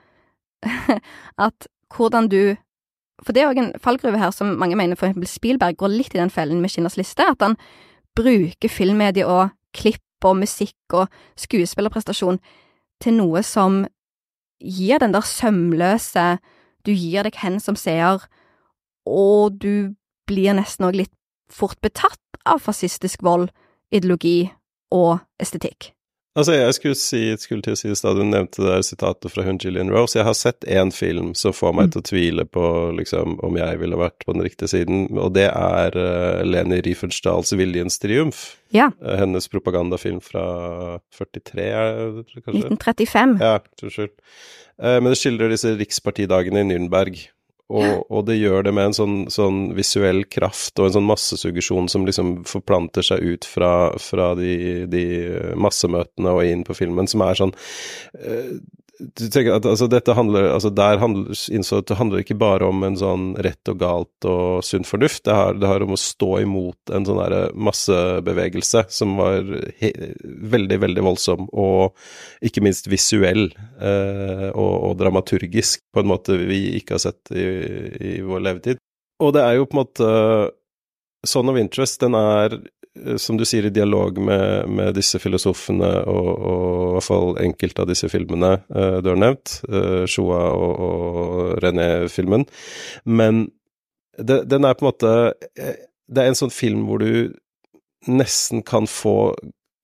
at 1.47 1.69
hvordan 1.95 2.29
du 2.29 2.57
For 3.25 3.33
det 3.33 3.43
er 3.43 3.49
òg 3.49 3.59
en 3.59 3.71
fallgruve 3.81 4.19
her 4.21 4.31
som 4.31 4.59
mange 4.61 4.77
mener 4.77 4.97
for 4.97 5.09
eksempel 5.09 5.29
Spielberg 5.31 5.79
går 5.81 5.89
litt 5.89 6.15
i 6.15 6.21
den 6.21 6.31
fellen 6.31 6.61
med 6.61 6.69
Skinners 6.69 6.99
liste, 7.01 7.25
at 7.25 7.41
han 7.41 7.55
bruker 8.17 8.69
filmmedie 8.69 9.25
og 9.25 9.55
klipp 9.73 10.25
og 10.25 10.37
musikk 10.37 10.93
og 10.93 11.09
skuespillerprestasjon 11.41 12.37
til 13.01 13.17
noe 13.17 13.41
som 13.41 13.87
gir 14.61 15.01
den 15.01 15.17
der 15.17 15.25
sømløse 15.25 16.39
Du 16.85 16.93
gir 16.93 17.25
deg 17.27 17.35
hen 17.41 17.57
som 17.59 17.75
seer, 17.75 18.21
og 19.09 19.57
du 19.59 19.97
blir 20.29 20.55
nesten 20.55 20.87
òg 20.87 21.01
litt 21.01 21.15
fort 21.51 21.81
betatt 21.83 22.21
av 22.47 22.63
fascistisk 22.63 23.25
vold, 23.27 23.49
ideologi 23.91 24.53
og 24.95 25.19
estetikk. 25.43 25.96
Altså, 26.37 26.53
jeg 26.53 26.75
skulle, 26.77 26.97
si, 27.01 27.21
skulle 27.41 27.65
til 27.65 27.73
å 27.73 27.79
si 27.81 27.89
i 27.89 27.97
stad, 27.97 28.19
du 28.19 28.27
nevnte 28.29 28.61
det 28.61 28.69
der 28.69 28.83
sitatet 28.85 29.33
fra 29.33 29.45
hun 29.47 29.57
Gillian 29.63 29.89
Rose. 29.93 30.19
Jeg 30.19 30.27
har 30.29 30.37
sett 30.37 30.67
én 30.69 30.93
film 30.93 31.31
som 31.39 31.55
får 31.57 31.73
meg 31.73 31.89
mm. 31.89 31.93
til 31.95 32.03
å 32.03 32.07
tvile 32.11 32.45
på 32.53 32.65
liksom, 32.99 33.39
om 33.47 33.57
jeg 33.57 33.81
ville 33.81 34.01
vært 34.01 34.27
på 34.27 34.35
den 34.37 34.45
riktige 34.45 34.69
siden, 34.75 35.07
og 35.17 35.33
det 35.37 35.47
er 35.49 35.97
uh, 35.97 36.43
Leni 36.45 36.83
Riefenstahls 36.85 37.55
'Viljens 37.57 37.97
triumf'. 38.03 38.45
Ja. 38.77 38.91
Uh, 39.01 39.15
hennes 39.23 39.49
propagandafilm 39.49 40.21
fra 40.21 40.45
43, 41.17 41.71
kanskje? 42.43 42.67
1935. 42.67 43.39
Ja, 43.41 43.57
unnskyld. 43.81 44.13
Uh, 44.77 44.99
men 45.01 45.09
det 45.15 45.21
skildrer 45.23 45.57
disse 45.57 45.73
rikspartidagene 45.81 46.67
i 46.67 46.69
Nürnberg. 46.69 47.25
Og, 47.67 48.05
og, 48.07 48.21
det 48.29 48.37
gjør 48.39 48.63
det 48.63 48.73
med 48.77 48.93
en 48.93 48.95
sånn, 48.95 49.15
sånn, 49.33 49.61
visuell 49.75 50.23
kraft 50.31 50.79
og 50.79 50.87
en 50.87 50.97
sånn 51.01 51.09
massesuggesjon 51.09 51.89
som 51.91 52.05
liksom 52.07 52.37
forplanter 52.47 53.03
seg 53.07 53.25
ut 53.27 53.49
fra, 53.49 53.71
fra 53.99 54.29
de, 54.39 54.85
de, 54.91 55.05
massemøtene 55.59 56.35
og 56.37 56.47
inn 56.47 56.63
på 56.67 56.77
filmen, 56.79 57.11
som 57.11 57.25
er 57.27 57.41
sånn 57.41 57.55
uh, 58.23 58.53
du 58.99 59.27
tenker 59.29 59.53
at 59.57 59.67
altså, 59.69 59.89
dette 59.91 60.15
handler 60.17 60.49
altså 60.55 60.71
Der 60.73 61.01
handler, 61.01 61.35
innså 61.53 61.81
at 61.83 61.89
det 61.91 61.99
handler 61.99 62.23
ikke 62.23 62.39
bare 62.41 62.69
om 62.69 62.85
en 62.87 62.97
sånn 62.99 63.27
rett 63.45 63.71
og 63.73 63.81
galt 63.81 64.29
og 64.29 64.65
sunn 64.65 64.87
fornuft, 64.89 65.25
det 65.29 65.37
har, 65.37 65.59
det 65.61 65.69
har 65.69 65.85
om 65.85 65.95
å 65.97 66.01
stå 66.01 66.31
imot 66.45 66.93
en 66.95 67.07
sånn 67.09 67.21
derre 67.21 67.43
massebevegelse 67.53 68.87
som 68.93 69.17
var 69.21 69.45
he, 69.81 69.93
veldig, 70.25 70.81
veldig 70.87 71.07
voldsom, 71.07 71.49
og 71.53 71.97
ikke 72.47 72.65
minst 72.65 72.89
visuell 72.91 73.49
eh, 73.51 74.49
og, 74.53 74.73
og, 74.73 74.97
dramaturgisk, 75.01 75.85
på 75.93 76.03
en 76.03 76.11
måte 76.11 76.39
vi 76.41 76.63
ikke 76.81 76.97
har 76.97 77.05
sett 77.09 77.35
i, 77.37 77.47
i 78.01 78.15
vår 78.25 78.45
levetid. 78.49 78.83
Og 79.25 79.33
det 79.37 79.45
er 79.45 79.59
jo 79.59 79.69
på 79.69 79.77
en 79.77 79.83
måte 79.83 80.11
Son 81.25 81.49
of 81.51 81.57
Interest, 81.59 82.01
den 82.03 82.15
er 82.19 82.59
Eh, 83.05 83.17
som 83.17 83.37
du 83.37 83.45
sier, 83.45 83.67
i 83.67 83.71
dialog 83.71 84.19
med, 84.19 84.69
med 84.69 84.95
disse 84.97 85.21
filosofene 85.23 85.91
og, 86.09 86.31
og, 86.37 86.87
i 86.87 86.93
hvert 86.97 87.09
fall 87.09 87.35
enkelte 87.43 87.85
av 87.85 87.91
disse 87.91 88.11
filmene 88.13 88.53
uh, 88.73 88.99
du 89.05 89.11
har 89.13 89.21
nevnt, 89.21 89.59
uh, 89.69 90.05
Shoa 90.09 90.43
og, 90.55 90.87
og 90.87 91.51
René-filmen. 91.65 92.47
Men 93.05 93.47
det, 94.17 94.45
den 94.49 94.65
er 94.65 94.77
på 94.77 94.87
en 94.87 94.89
måte 94.89 95.11
Det 95.53 96.23
er 96.23 96.31
en 96.31 96.39
sånn 96.39 96.55
film 96.55 96.87
hvor 96.89 97.03
du 97.03 97.35
nesten 98.09 98.63
kan 98.65 98.87
få 98.89 99.35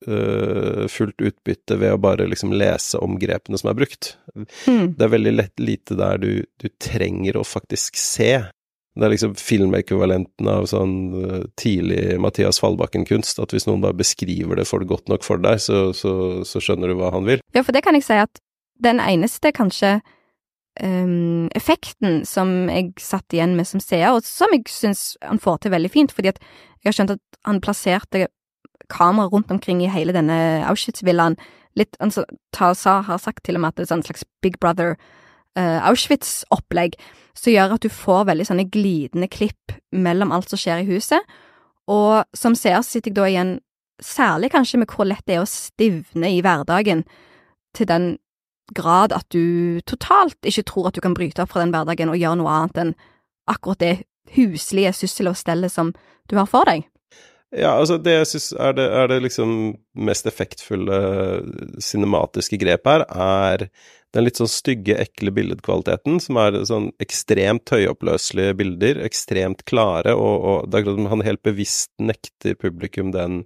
uh, 0.07 0.83
fullt 0.89 1.21
utbytte 1.21 1.77
ved 1.77 1.93
å 1.93 2.01
bare 2.01 2.25
liksom 2.31 2.55
lese 2.55 3.01
om 3.03 3.19
grepene 3.21 3.59
som 3.59 3.69
er 3.69 3.77
brukt. 3.77 4.15
Mm. 4.33 4.95
Det 4.97 5.05
er 5.05 5.13
veldig 5.13 5.35
lett 5.35 5.61
lite 5.61 5.99
der 5.99 6.21
du, 6.23 6.31
du 6.63 6.69
trenger 6.81 7.37
å 7.37 7.45
faktisk 7.45 7.99
se 7.99 8.31
det 8.93 9.07
er 9.07 9.13
liksom 9.15 9.33
filmekvivalenten 9.39 10.49
av 10.49 10.67
sånn 10.69 10.95
uh, 11.17 11.37
tidlig 11.57 12.19
Mathias 12.21 12.59
Fallbakken-kunst. 12.61 13.39
At 13.41 13.55
hvis 13.55 13.65
noen 13.65 13.81
bare 13.81 13.97
beskriver 13.97 14.59
det 14.59 14.67
for 14.69 14.83
det 14.83 14.91
godt 14.91 15.09
nok 15.09 15.25
for 15.25 15.41
deg, 15.41 15.61
så, 15.63 15.87
så, 15.97 16.43
så, 16.45 16.61
skjønner 16.61 16.91
du 16.91 16.99
hva 16.99 17.09
han 17.15 17.25
vil. 17.25 17.41
Ja, 17.57 17.63
for 17.65 17.73
det 17.73 17.81
kan 17.85 17.97
jeg 17.97 18.05
si 18.05 18.19
at 18.21 18.41
den 18.83 19.01
eneste, 19.01 19.49
kanskje, 19.55 19.95
um, 20.83 21.49
effekten 21.57 22.21
som 22.29 22.69
jeg 22.69 22.93
satt 23.01 23.33
igjen 23.33 23.57
med 23.57 23.69
som 23.69 23.81
seer, 23.81 24.13
og 24.13 24.27
som 24.27 24.53
jeg 24.53 24.67
syns 24.69 25.13
han 25.25 25.41
får 25.41 25.63
til 25.63 25.73
veldig 25.73 25.91
fint, 25.93 26.13
fordi 26.13 26.33
at 26.35 26.41
jeg 26.83 26.91
har 26.91 26.99
skjønt 26.99 27.15
at 27.17 27.41
han 27.49 27.61
plasserte 27.65 28.27
kamera 28.93 29.31
rundt 29.31 29.51
omkring 29.51 29.81
i 29.81 29.89
hele 29.89 30.13
denne 30.13 30.37
Auschwitz-villaen. 30.69 31.39
Litt, 31.79 31.97
altså, 32.03 32.27
Taza 32.53 32.99
har 33.07 33.17
sagt 33.17 33.41
til 33.47 33.57
og 33.57 33.63
med 33.63 33.73
at 33.73 33.81
det 33.81 33.89
er 33.89 33.97
en 33.97 34.05
slags 34.05 34.25
Big 34.45 34.59
Brother 34.61 34.99
uh, 35.59 35.79
Auschwitz-opplegg 35.89 36.97
som 37.37 37.53
gjør 37.53 37.75
at 37.75 37.85
du 37.85 37.89
får 37.91 38.27
veldig 38.29 38.45
sånne 38.47 38.67
glidende 38.71 39.29
klipp 39.31 39.73
mellom 39.91 40.33
alt 40.35 40.51
som 40.51 40.61
skjer 40.61 40.83
i 40.83 40.89
huset, 40.89 41.21
og 41.89 42.23
som 42.37 42.55
seer 42.55 42.83
sitter 42.85 43.11
jeg 43.11 43.17
da 43.17 43.29
igjen, 43.29 43.53
særlig 44.03 44.51
kanskje 44.53 44.79
med 44.81 44.91
hvor 44.91 45.07
lett 45.07 45.25
det 45.27 45.37
er 45.37 45.43
å 45.43 45.49
stivne 45.49 46.29
i 46.31 46.41
hverdagen, 46.45 47.03
til 47.73 47.89
den 47.89 48.07
grad 48.73 49.13
at 49.15 49.25
du 49.33 49.81
totalt 49.89 50.37
ikke 50.47 50.65
tror 50.69 50.89
at 50.89 50.97
du 50.97 51.01
kan 51.03 51.15
bryte 51.17 51.41
opp 51.43 51.51
fra 51.51 51.63
den 51.63 51.73
hverdagen 51.73 52.11
og 52.13 52.19
gjøre 52.19 52.39
noe 52.39 52.53
annet 52.53 52.79
enn 52.79 52.93
akkurat 53.49 53.81
det 53.81 53.93
huslige 54.37 54.93
syssel 54.95 55.31
og 55.31 55.37
stellet 55.37 55.73
som 55.73 55.91
du 56.31 56.37
har 56.39 56.47
for 56.49 56.69
deg. 56.69 56.85
Ja, 57.53 57.75
altså 57.77 57.99
det 58.01 58.15
jeg 58.15 58.29
syns 58.31 58.47
er, 58.57 58.79
er, 58.81 59.09
det 59.11 59.19
liksom 59.27 59.49
mest 59.93 60.25
effektfulle 60.29 61.01
cinematiske 61.83 62.57
grepet 62.61 63.03
her, 63.03 63.03
er 63.13 63.67
den 64.13 64.27
litt 64.27 64.37
sånn 64.37 64.51
stygge, 64.51 64.97
ekle 65.01 65.33
billedkvaliteten, 65.33 66.19
som 66.21 66.37
er 66.41 66.59
sånn 66.69 66.91
ekstremt 67.03 67.71
høyoppløselige 67.73 68.57
bilder, 68.59 69.01
ekstremt 69.07 69.65
klare, 69.69 70.13
og, 70.13 70.35
og 70.49 70.67
det 70.69 70.79
er 70.79 70.85
klart 70.87 71.09
han 71.13 71.25
helt 71.25 71.43
bevisst 71.45 71.91
nekter 72.01 72.57
publikum 72.59 73.13
den 73.15 73.41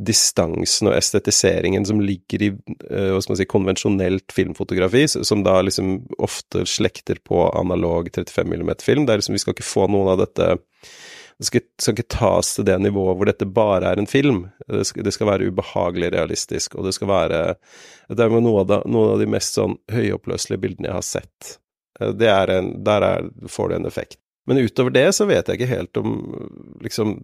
distansen 0.00 0.88
og 0.88 0.96
estetiseringen 0.96 1.84
som 1.84 2.00
ligger 2.00 2.44
i 2.46 2.50
uh, 2.54 3.12
hva 3.12 3.20
skal 3.20 3.34
man 3.34 3.40
si, 3.42 3.48
konvensjonelt 3.50 4.32
filmfotografi, 4.32 5.04
som 5.12 5.44
da 5.44 5.58
liksom 5.64 5.98
ofte 6.24 6.64
slekter 6.68 7.20
på 7.24 7.42
analog 7.52 8.08
35 8.14 8.56
mm-film. 8.56 9.04
Det 9.04 9.14
er 9.14 9.22
liksom, 9.22 9.36
vi 9.36 9.42
skal 9.44 9.56
ikke 9.56 9.68
få 9.68 9.90
noen 9.92 10.14
av 10.14 10.22
dette 10.22 10.54
det 11.40 11.46
skal, 11.48 11.62
skal, 11.80 11.94
ikke 11.96 12.12
tas 12.12 12.50
til 12.52 12.66
det 12.68 12.74
nivået 12.84 13.16
hvor 13.16 13.28
dette 13.30 13.46
bare 13.48 13.94
er 13.94 14.00
en 14.02 14.08
film. 14.08 14.42
Det 14.68 14.82
skal, 14.84 15.06
det 15.06 15.14
skal 15.16 15.30
være 15.30 15.46
ubehagelig 15.48 16.10
realistisk, 16.12 16.76
og 16.76 16.84
det 16.84 16.92
skal 16.92 17.08
være 17.08 17.38
Det 18.10 18.26
er 18.26 18.34
av, 18.36 18.66
det, 18.68 18.80
noen 18.84 19.14
av 19.14 19.22
de 19.22 19.28
mest 19.30 19.56
sånn 19.56 19.78
høyoppløselige 19.88 20.60
bildene 20.60 20.90
jeg 20.90 20.98
har 20.98 21.06
sett. 21.06 21.54
Eh, 22.00 22.12
det 22.12 22.28
er 22.28 22.52
en, 22.58 22.70
der 22.84 23.08
er, 23.08 23.30
får 23.48 23.72
det 23.72 23.80
en 23.80 23.88
effekt. 23.88 24.20
Men 24.44 24.60
utover 24.60 24.92
det 24.92 25.06
så 25.16 25.24
vet 25.30 25.48
jeg 25.48 25.60
ikke 25.60 25.72
helt 25.72 26.00
om 26.02 26.14
liksom 26.84 27.16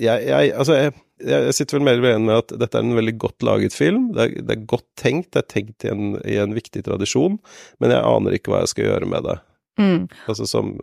jeg, 0.00 0.24
jeg, 0.24 0.52
altså 0.56 0.76
jeg, 0.78 0.92
jeg, 1.26 1.54
sitter 1.58 1.76
vel 1.76 1.88
mer 1.90 2.04
enig 2.14 2.28
med 2.30 2.38
at 2.38 2.52
dette 2.62 2.78
er 2.78 2.86
en 2.86 2.96
veldig 2.96 3.18
godt 3.20 3.44
laget 3.44 3.76
film. 3.76 4.12
Det 4.16 4.22
er, 4.22 4.36
det 4.48 4.54
er 4.54 4.68
godt 4.70 4.86
tenkt, 4.96 5.34
det 5.34 5.42
er 5.42 5.50
tenkt 5.50 5.84
i 5.84 5.90
en, 5.92 6.14
i 6.24 6.40
en, 6.40 6.56
viktig 6.56 6.86
tradisjon, 6.86 7.36
men 7.84 7.92
jeg 7.92 8.06
aner 8.14 8.36
ikke 8.38 8.54
hva 8.54 8.62
jeg 8.64 8.72
skal 8.72 8.88
gjøre 8.88 9.10
med 9.12 9.28
det. 9.28 9.40
Mm. 9.80 10.06
Altså 10.24 10.48
som 10.48 10.78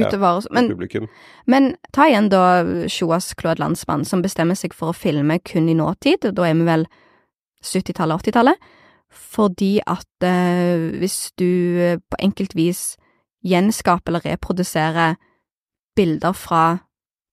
utover. 0.00 0.40
Ja, 0.44 0.54
men, 0.54 0.98
men, 1.46 1.68
ta 1.94 2.08
igjen 2.08 2.30
da 2.32 2.42
Shoas 2.90 3.32
Claude 3.38 3.62
Landsmann, 3.62 4.06
som 4.08 4.22
bestemmer 4.24 4.58
seg 4.58 4.76
for 4.76 4.92
å 4.92 4.96
filme 4.96 5.38
kun 5.44 5.68
i 5.68 5.76
nåtid, 5.78 6.30
og 6.30 6.38
da 6.38 6.48
er 6.48 6.58
vi 6.58 6.66
vel 6.68 6.86
70-tallet, 7.64 8.28
80-tallet, 8.28 8.68
fordi 9.08 9.78
at 9.88 10.26
eh, 10.26 10.88
hvis 11.00 11.32
du 11.40 11.96
på 12.10 12.20
enkelt 12.22 12.54
vis 12.58 12.82
gjenskaper 13.46 14.12
eller 14.12 14.26
reproduserer 14.26 15.16
bilder 15.96 16.34
fra 16.36 16.64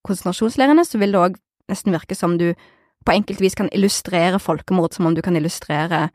konsentrasjonsleirene, 0.06 0.86
så 0.86 1.01
vil 1.01 1.13
det 1.13 1.21
òg 1.21 1.39
nesten 1.71 1.95
virke 1.95 2.17
som 2.17 2.38
du 2.39 2.51
på 3.06 3.13
enkelt 3.13 3.41
vis 3.41 3.58
kan 3.58 3.69
illustrere 3.73 4.39
folkemord, 4.41 4.93
som 4.93 5.06
om 5.10 5.15
du 5.15 5.21
kan 5.21 5.36
illustrere 5.38 6.08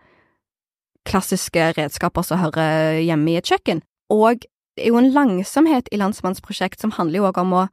klassiske 1.06 1.72
redskaper 1.78 2.26
som 2.26 2.40
hører 2.42 2.98
hjemme 3.00 3.32
i 3.32 3.38
et 3.40 3.50
kjøkken. 3.50 3.82
Og 4.10 4.44
det 4.80 4.86
er 4.86 4.94
jo 4.94 5.00
en 5.00 5.12
langsomhet 5.12 5.88
i 5.92 5.98
Landsmannsprosjekt 6.00 6.80
som 6.80 6.94
handler 6.96 7.20
jo 7.20 7.26
også 7.28 7.42
om 7.42 7.50
å 7.52 7.64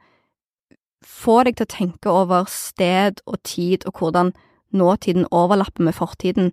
få 1.07 1.37
deg 1.47 1.55
til 1.55 1.63
å 1.63 1.71
tenke 1.71 2.11
over 2.11 2.49
sted 2.51 3.21
og 3.23 3.37
tid 3.47 3.85
og 3.87 4.01
hvordan 4.01 4.33
nåtiden 4.75 5.29
overlapper 5.31 5.87
med 5.87 5.95
fortiden, 5.95 6.51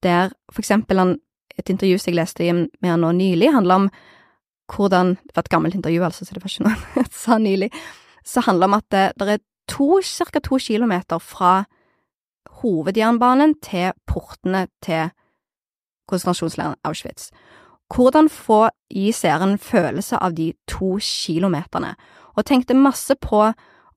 der 0.00 0.32
for 0.48 0.64
eksempel 0.64 1.02
han, 1.02 1.12
et 1.58 1.68
intervju 1.68 1.98
som 2.00 2.08
jeg 2.08 2.16
leste 2.16 2.48
med 2.54 2.88
han 2.88 3.04
nå 3.04 3.12
nylig, 3.12 3.52
handler 3.52 3.82
om 3.82 3.90
hvordan 4.70 5.16
Det 5.26 5.34
var 5.34 5.42
et 5.42 5.50
gammelt 5.50 5.74
intervju, 5.74 6.02
altså, 6.04 6.24
så 6.24 6.34
det 6.34 6.42
var 6.44 6.48
ikke 6.48 6.64
noe 6.64 6.76
jeg 7.02 7.12
sa 7.12 7.38
nylig. 7.38 7.68
Så 8.24 8.40
handler 8.46 8.70
om 8.70 8.74
at 8.78 8.86
det, 8.94 9.12
det 9.18 9.28
er 9.28 9.40
to, 9.68 10.00
ca. 10.00 10.40
to 10.40 10.58
kilometer 10.58 11.18
fra 11.18 11.64
hovedjernbanen 12.62 13.56
til 13.60 13.90
portene 14.06 14.68
til 14.80 15.10
konsentrasjonsleiren 16.06 16.78
Auschwitz. 16.84 17.32
Hvordan 17.90 18.28
få 18.30 18.68
gi 18.90 19.10
seeren 19.12 19.58
følelse 19.58 20.18
av 20.22 20.36
de 20.36 20.52
to 20.70 20.96
kilometerne, 21.02 21.94
og 22.38 22.46
tenkte 22.46 22.78
masse 22.78 23.14
på 23.18 23.48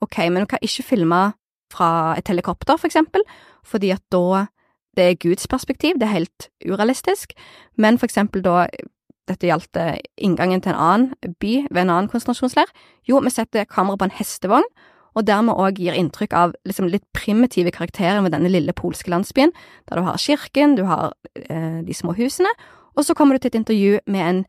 ok, 0.04 0.18
men 0.30 0.44
du 0.44 0.50
kan 0.50 0.64
ikke 0.66 0.84
filme 0.84 1.22
fra 1.74 2.16
et 2.18 2.28
helikopter, 2.28 2.78
for 2.78 2.90
eksempel, 2.90 3.22
fordi 3.66 3.94
at 3.94 4.04
da 4.12 4.48
det 4.98 5.06
er 5.10 5.22
Guds 5.22 5.48
perspektiv, 5.50 5.98
det 5.98 6.06
er 6.06 6.20
helt 6.20 6.50
urealistisk, 6.70 7.34
men 7.78 7.98
for 7.98 8.06
eksempel 8.06 8.44
da 8.46 8.68
dette 9.30 9.48
gjaldt 9.48 9.80
eh, 9.80 10.02
inngangen 10.22 10.62
til 10.62 10.74
en 10.74 10.82
annen 10.84 11.36
by 11.42 11.54
ved 11.72 11.82
en 11.82 11.94
annen 11.94 12.10
konsentrasjonsleir, 12.12 12.70
jo, 13.10 13.22
vi 13.24 13.32
setter 13.34 13.66
kamera 13.70 13.98
på 13.98 14.10
en 14.10 14.18
hestevogn, 14.20 14.68
og 15.14 15.26
dermed 15.30 15.58
òg 15.62 15.80
gir 15.82 15.98
inntrykk 15.98 16.34
av 16.38 16.54
liksom 16.68 16.90
litt 16.90 17.06
primitive 17.14 17.72
karakterer 17.74 18.22
med 18.26 18.34
denne 18.34 18.52
lille 18.52 18.74
polske 18.74 19.12
landsbyen, 19.14 19.54
der 19.90 20.00
du 20.00 20.06
har 20.06 20.22
kirken, 20.22 20.76
du 20.78 20.86
har 20.90 21.14
eh, 21.46 21.82
de 21.86 21.98
små 21.98 22.16
husene, 22.18 22.52
og 22.96 23.06
så 23.06 23.16
kommer 23.18 23.36
du 23.36 23.44
til 23.44 23.54
et 23.54 23.60
intervju 23.62 24.00
med 24.08 24.24
en 24.30 24.44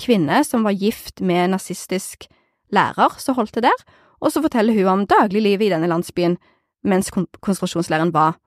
kvinne 0.00 0.42
som 0.44 0.64
var 0.66 0.76
gift 0.76 1.20
med 1.20 1.44
en 1.44 1.54
nazistisk 1.56 2.26
lærer 2.72 3.18
som 3.18 3.36
holdt 3.36 3.54
til 3.56 3.64
der, 3.66 3.84
og 4.20 4.32
så 4.32 4.42
forteller 4.42 4.76
hun 4.76 4.90
om 4.92 5.06
dagliglivet 5.06 5.66
i 5.66 5.72
denne 5.72 5.90
landsbyen 5.90 6.38
mens 6.84 7.10
kon 7.14 7.26
konsentrasjonsleiren 7.40 8.12
var 8.14 8.38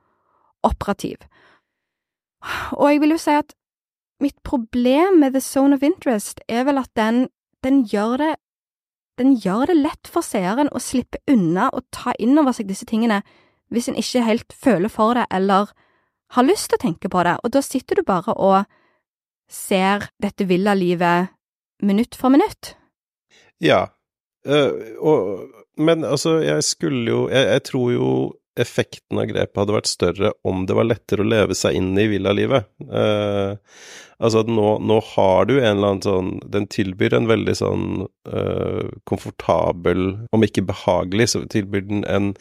operativ. 0.64 1.18
Og 2.72 2.92
jeg 2.92 3.02
vil 3.02 3.16
jo 3.16 3.22
si 3.22 3.36
at 3.36 3.54
mitt 4.22 4.36
problem 4.44 5.20
med 5.20 5.34
The 5.34 5.42
Zone 5.42 5.76
of 5.76 5.84
Interest 5.84 6.42
er 6.48 6.64
vel 6.64 6.78
at 6.78 6.92
den, 6.96 7.28
den 7.64 7.86
gjør 7.86 8.18
det 8.22 8.34
den 9.18 9.36
gjør 9.40 9.70
det 9.72 9.78
lett 9.80 10.10
for 10.12 10.26
seeren 10.26 10.68
å 10.76 10.82
slippe 10.84 11.22
unna 11.32 11.70
å 11.72 11.80
ta 11.96 12.12
inn 12.20 12.36
over 12.38 12.56
seg 12.56 12.68
disse 12.68 12.88
tingene 12.88 13.22
hvis 13.72 13.88
en 13.90 14.00
ikke 14.00 14.26
helt 14.26 14.54
føler 14.54 14.92
for 14.92 15.16
det 15.16 15.24
eller 15.34 15.72
har 16.34 16.48
lyst 16.48 16.72
til 16.72 16.80
å 16.80 16.84
tenke 16.88 17.12
på 17.12 17.22
det, 17.28 17.38
og 17.44 17.54
da 17.54 17.62
sitter 17.64 18.00
du 18.00 18.06
bare 18.08 18.34
og 18.34 18.64
ser 19.52 20.10
dette 20.22 20.48
villalivet 20.50 21.32
minutt 21.86 22.18
for 22.18 22.34
minutt. 22.34 22.74
Ja, 23.64 23.86
uh, 24.48 24.72
og, 25.00 25.46
men 25.78 26.06
altså, 26.08 26.40
jeg 26.44 26.64
skulle 26.66 27.06
jo 27.12 27.22
jeg, 27.32 27.46
jeg, 27.52 27.64
tror 27.70 27.92
jo 27.94 28.10
effekten 28.60 29.20
av 29.20 29.28
grepet 29.28 29.60
hadde 29.60 29.76
vært 29.76 29.92
større 29.92 30.32
om 30.48 30.64
det 30.68 30.78
var 30.78 30.88
lettere 30.88 31.24
å 31.24 31.28
leve 31.28 31.58
seg 31.58 31.76
inn 31.78 31.92
i 32.00 32.08
villalivet. 32.12 32.70
Uh, 32.88 33.60
altså, 34.18 34.46
nå, 34.48 34.78
nå, 34.84 35.02
har 35.14 35.50
du 35.50 35.58
en 35.58 35.76
eller 35.76 35.92
annen 35.92 36.06
sånn 36.06 36.32
Den 36.52 36.70
tilbyr 36.72 37.18
en 37.18 37.30
veldig 37.32 37.58
sånn 37.60 37.86
uh, 38.32 38.88
komfortabel, 39.10 40.08
om 40.36 40.48
ikke 40.48 40.66
behagelig, 40.72 41.34
så 41.34 41.44
tilbyr 41.52 41.88
den 41.90 42.08
en 42.08 42.34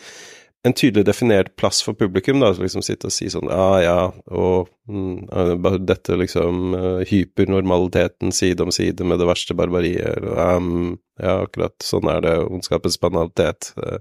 en 0.64 0.72
tydelig 0.72 1.04
definert 1.06 1.56
plass 1.60 1.82
for 1.84 1.96
publikum, 1.98 2.40
da, 2.40 2.50
liksom 2.56 2.82
sitte 2.84 3.10
og 3.10 3.12
si 3.12 3.28
sånn 3.32 3.50
ja, 3.52 3.68
ja, 3.84 3.98
og 4.32 4.70
mm, 4.88 5.82
dette 5.84 6.16
liksom 6.16 6.76
uh, 6.76 7.02
hypernormaliteten 7.08 8.32
side 8.32 8.64
om 8.64 8.72
side 8.72 9.04
med 9.04 9.20
det 9.20 9.28
verste 9.28 9.56
barbariet, 9.58 10.24
um, 10.24 10.94
ja, 11.20 11.42
akkurat 11.42 11.76
sånn 11.84 12.08
er 12.08 12.24
det, 12.24 12.34
ondskapens 12.46 12.96
banalitet. 13.02 13.74
Uh, 13.76 14.00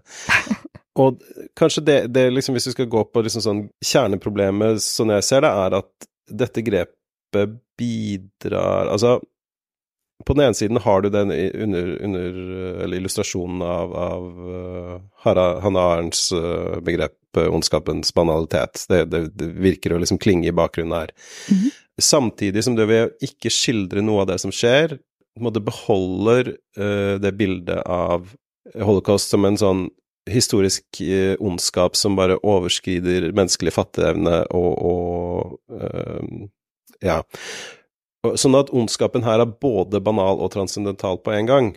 og 1.04 1.20
kanskje 1.60 1.84
det, 1.84 2.00
det 2.16 2.30
liksom, 2.32 2.56
hvis 2.56 2.70
vi 2.72 2.76
skal 2.78 2.90
gå 2.96 3.04
på 3.12 3.26
liksom 3.26 3.44
sånn 3.44 3.62
kjerneproblemet, 3.84 4.80
sånn 4.84 5.12
jeg 5.18 5.28
ser 5.28 5.44
det, 5.44 5.52
er 5.66 5.78
at 5.82 6.10
dette 6.32 6.64
grepet 6.64 7.60
bidrar 7.74 8.88
Altså, 8.94 9.18
på 10.26 10.34
den 10.34 10.46
ene 10.46 10.54
siden 10.58 10.78
har 10.78 11.02
du 11.02 11.10
den 11.10 11.32
under, 11.32 12.04
under 12.04 12.38
eller 12.84 12.98
illustrasjonen 12.98 13.62
av, 13.62 13.96
av 13.96 14.24
uh, 14.50 15.60
Hanna 15.64 15.80
Arens 15.80 16.32
uh, 16.32 16.80
begrep 16.82 17.16
uh, 17.38 17.48
ondskapens 17.48 18.14
banalitet. 18.14 18.86
Det, 18.90 19.06
det, 19.06 19.26
det, 19.36 19.50
virker 19.64 19.94
å 19.94 20.00
liksom 20.02 20.20
klinge 20.24 20.48
i 20.48 20.56
bakgrunnen 20.56 20.96
her. 20.98 21.12
Mm 21.52 21.60
-hmm. 21.60 21.80
Samtidig 22.02 22.64
som 22.64 22.76
det 22.76 22.86
ved 22.86 23.08
å 23.08 23.12
ikke 23.22 23.50
skildre 23.50 24.02
noe 24.02 24.22
av 24.22 24.28
det 24.28 24.40
som 24.40 24.52
skjer, 24.52 24.98
måtte 25.40 25.60
beholder 25.60 26.56
det 27.20 27.32
bildet 27.38 27.82
av 27.86 28.34
holocaust 28.82 29.30
som 29.30 29.46
en 29.46 29.58
sånn 29.58 29.90
historisk 30.30 31.02
ondskap 31.40 31.96
som 31.96 32.16
bare 32.16 32.38
overskrider 32.38 33.32
menneskelig 33.32 33.74
fatteevne 33.74 34.46
og, 34.50 34.74
og 34.82 36.50
ja. 37.02 37.24
Sånn 38.24 38.56
at 38.56 38.72
ondskapen 38.72 39.26
her 39.26 39.42
er 39.44 39.58
både 39.60 40.00
banal 40.04 40.40
og 40.40 40.54
transcendental 40.54 41.20
på 41.20 41.34
en 41.36 41.50
gang. 41.50 41.74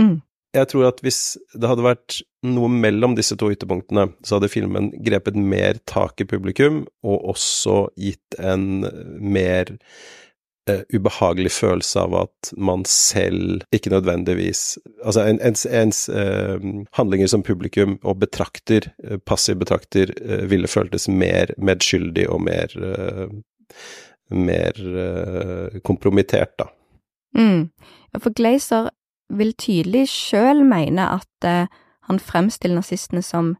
Mm. 0.00 0.16
Jeg 0.56 0.70
tror 0.70 0.86
at 0.88 1.02
hvis 1.04 1.36
det 1.52 1.68
hadde 1.68 1.84
vært 1.84 2.20
noe 2.46 2.68
mellom 2.72 3.16
disse 3.18 3.36
to 3.36 3.50
ytterpunktene, 3.52 4.08
så 4.24 4.38
hadde 4.38 4.52
filmen 4.52 4.88
grepet 5.04 5.36
mer 5.36 5.80
tak 5.90 6.22
i 6.22 6.28
publikum, 6.28 6.84
og 7.04 7.26
også 7.34 7.80
gitt 8.00 8.38
en 8.40 8.86
mer 9.20 9.74
uh, 10.70 10.80
ubehagelig 10.94 11.52
følelse 11.58 12.06
av 12.06 12.16
at 12.22 12.52
man 12.56 12.86
selv 12.88 13.66
ikke 13.74 13.92
nødvendigvis 13.92 14.78
Altså 15.02 15.26
ens, 15.28 15.66
ens 15.66 16.06
uh, 16.08 16.56
handlinger 16.96 17.28
som 17.32 17.44
publikum 17.44 17.98
og 18.02 18.22
betrakter, 18.24 18.88
uh, 19.04 19.18
passiv 19.28 19.60
betrakter, 19.60 20.14
ville 20.48 20.70
føltes 20.70 21.08
mer 21.10 21.52
medskyldig 21.58 22.30
og 22.32 22.46
mer 22.48 22.80
mer 24.30 24.78
uh, 24.80 25.80
kompromittert, 25.86 26.54
da. 26.58 26.70
Mm. 27.36 27.68
Ja, 28.12 28.20
for 28.22 28.34
Glazer 28.34 28.90
vil 29.28 29.52
tydelig 29.58 30.06
sjøl 30.12 30.64
mene 30.66 31.08
at 31.18 31.46
uh, 31.46 31.70
han 32.06 32.22
fremstiller 32.22 32.78
nazistene 32.78 33.22
som 33.22 33.56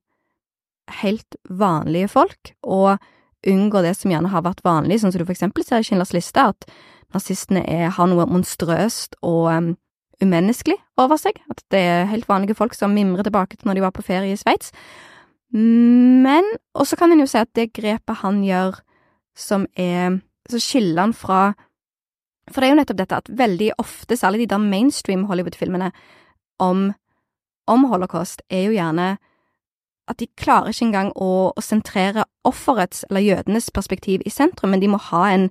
helt 1.02 1.38
vanlige 1.50 2.08
folk, 2.14 2.52
og 2.62 2.98
unngår 3.46 3.88
det 3.88 3.96
som 3.98 4.10
gjerne 4.10 4.30
har 4.30 4.44
vært 4.46 4.64
vanlig, 4.66 5.00
sånn 5.00 5.14
som 5.14 5.22
du 5.22 5.26
for 5.26 5.34
eksempel 5.34 5.66
ser 5.66 5.82
i 5.82 5.86
Schindlers 5.86 6.14
liste, 6.14 6.42
at 6.42 6.66
nazistene 7.14 7.62
er, 7.70 7.90
har 7.94 8.08
noe 8.10 8.26
monstrøst 8.30 9.18
og 9.26 9.50
um, 9.50 9.74
umenneskelig 10.22 10.78
over 11.00 11.20
seg, 11.20 11.38
at 11.52 11.62
det 11.74 11.82
er 11.82 12.10
helt 12.10 12.28
vanlige 12.30 12.56
folk 12.58 12.74
som 12.74 12.94
mimrer 12.96 13.26
tilbake 13.26 13.58
til 13.58 13.68
når 13.68 13.78
de 13.78 13.84
var 13.84 13.94
på 13.94 14.06
ferie 14.06 14.34
i 14.34 14.40
Sveits. 14.40 14.72
Men, 15.52 16.48
og 16.74 16.88
så 16.88 16.98
kan 16.98 17.12
en 17.12 17.22
jo 17.22 17.28
si 17.30 17.38
at 17.38 17.52
det 17.54 17.72
grepet 17.76 18.22
han 18.22 18.42
gjør 18.44 18.80
som 19.36 19.66
er 19.76 20.18
så 20.50 20.60
skiller 20.62 21.00
han 21.02 21.14
fra 21.16 21.54
For 22.46 22.62
det 22.62 22.68
er 22.68 22.72
jo 22.74 22.78
nettopp 22.78 22.98
dette 23.00 23.16
at 23.16 23.30
veldig 23.38 23.72
ofte, 23.82 24.16
særlig 24.16 24.44
de 24.44 24.52
der 24.54 24.62
mainstream 24.62 25.24
Hollywood-filmene 25.26 25.90
om, 26.62 26.92
om 27.66 27.84
holocaust, 27.90 28.42
er 28.50 28.68
jo 28.68 28.76
gjerne 28.76 29.16
at 30.06 30.20
de 30.20 30.28
klarer 30.38 30.70
ikke 30.70 30.86
engang 30.86 31.10
å, 31.18 31.50
å 31.50 31.64
sentrere 31.64 32.22
offerets, 32.46 33.02
eller 33.10 33.24
jødenes, 33.24 33.72
perspektiv 33.74 34.22
i 34.22 34.30
sentrum, 34.30 34.70
men 34.70 34.82
de 34.82 34.90
må 34.92 35.00
ha 35.08 35.24
en 35.32 35.48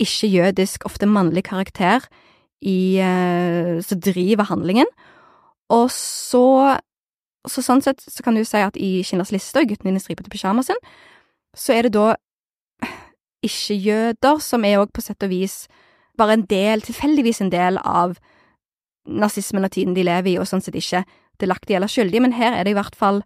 ikke-jødisk, 0.00 0.86
ofte 0.88 1.06
mannlig 1.06 1.44
karakter 1.50 2.08
i, 2.64 2.96
uh, 3.04 3.82
som 3.84 4.00
driver 4.00 4.48
handlingen. 4.48 4.88
Og 5.72 5.90
så, 5.92 6.44
så 7.48 7.64
sånn 7.64 7.84
sett 7.84 8.02
så 8.02 8.24
kan 8.24 8.36
du 8.36 8.44
si 8.48 8.60
at 8.64 8.76
i 8.80 9.02
Schindlers 9.04 9.32
liste 9.34 9.60
og 9.60 9.70
Gutten 9.70 9.90
i 9.90 9.94
den 9.94 10.02
stripete 10.02 10.32
pysjamasen, 10.32 10.78
så 11.56 11.76
er 11.76 11.86
det 11.86 11.96
da 11.96 12.14
ikke-jøder, 13.42 14.38
som 14.42 14.64
er 14.64 14.80
òg 14.80 14.92
på 14.94 15.04
sett 15.04 15.24
og 15.24 15.32
vis 15.32 15.66
bare 16.18 16.36
en 16.36 16.46
del, 16.46 16.82
tilfeldigvis 16.84 17.40
en 17.42 17.52
del 17.52 17.78
av 17.82 18.18
nazismen 19.08 19.64
og 19.66 19.72
tiden 19.74 19.96
de 19.96 20.04
lever 20.06 20.34
i, 20.34 20.38
og 20.38 20.46
sånn 20.48 20.62
sett 20.62 20.76
ikke 20.78 21.02
delaktige 21.42 21.78
eller 21.78 21.90
skyldige, 21.90 22.22
men 22.22 22.36
her 22.36 22.54
er 22.54 22.66
det 22.66 22.74
i 22.74 22.78
hvert 22.78 22.96
fall 22.98 23.22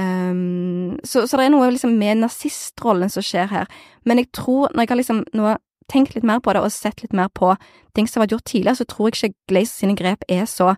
um, 0.00 0.96
så, 1.04 1.26
så, 1.26 1.36
det 1.38 1.46
er 1.46 1.52
noe 1.54 1.70
liksom 1.70 1.94
med 2.00 2.22
nazistrollen 2.24 3.12
som 3.12 3.24
skjer 3.24 3.50
her, 3.52 3.68
men 4.08 4.22
jeg 4.22 4.32
tror, 4.34 4.72
når 4.72 4.84
jeg 4.84 4.92
har 4.92 5.02
liksom 5.02 5.24
nå 5.38 5.56
tenkt 5.88 6.16
litt 6.16 6.26
mer 6.26 6.40
på 6.44 6.52
det 6.52 6.60
og 6.64 6.72
sett 6.72 7.00
litt 7.04 7.14
mer 7.16 7.30
på 7.32 7.54
ting 7.96 8.08
som 8.08 8.20
har 8.20 8.26
vært 8.26 8.36
gjort 8.36 8.50
tidligere, 8.50 8.80
så 8.80 8.88
tror 8.88 9.08
jeg 9.08 9.16
ikke 9.16 9.52
Glaze 9.52 9.72
sine 9.72 9.96
grep 9.96 10.26
er 10.28 10.44
så 10.48 10.74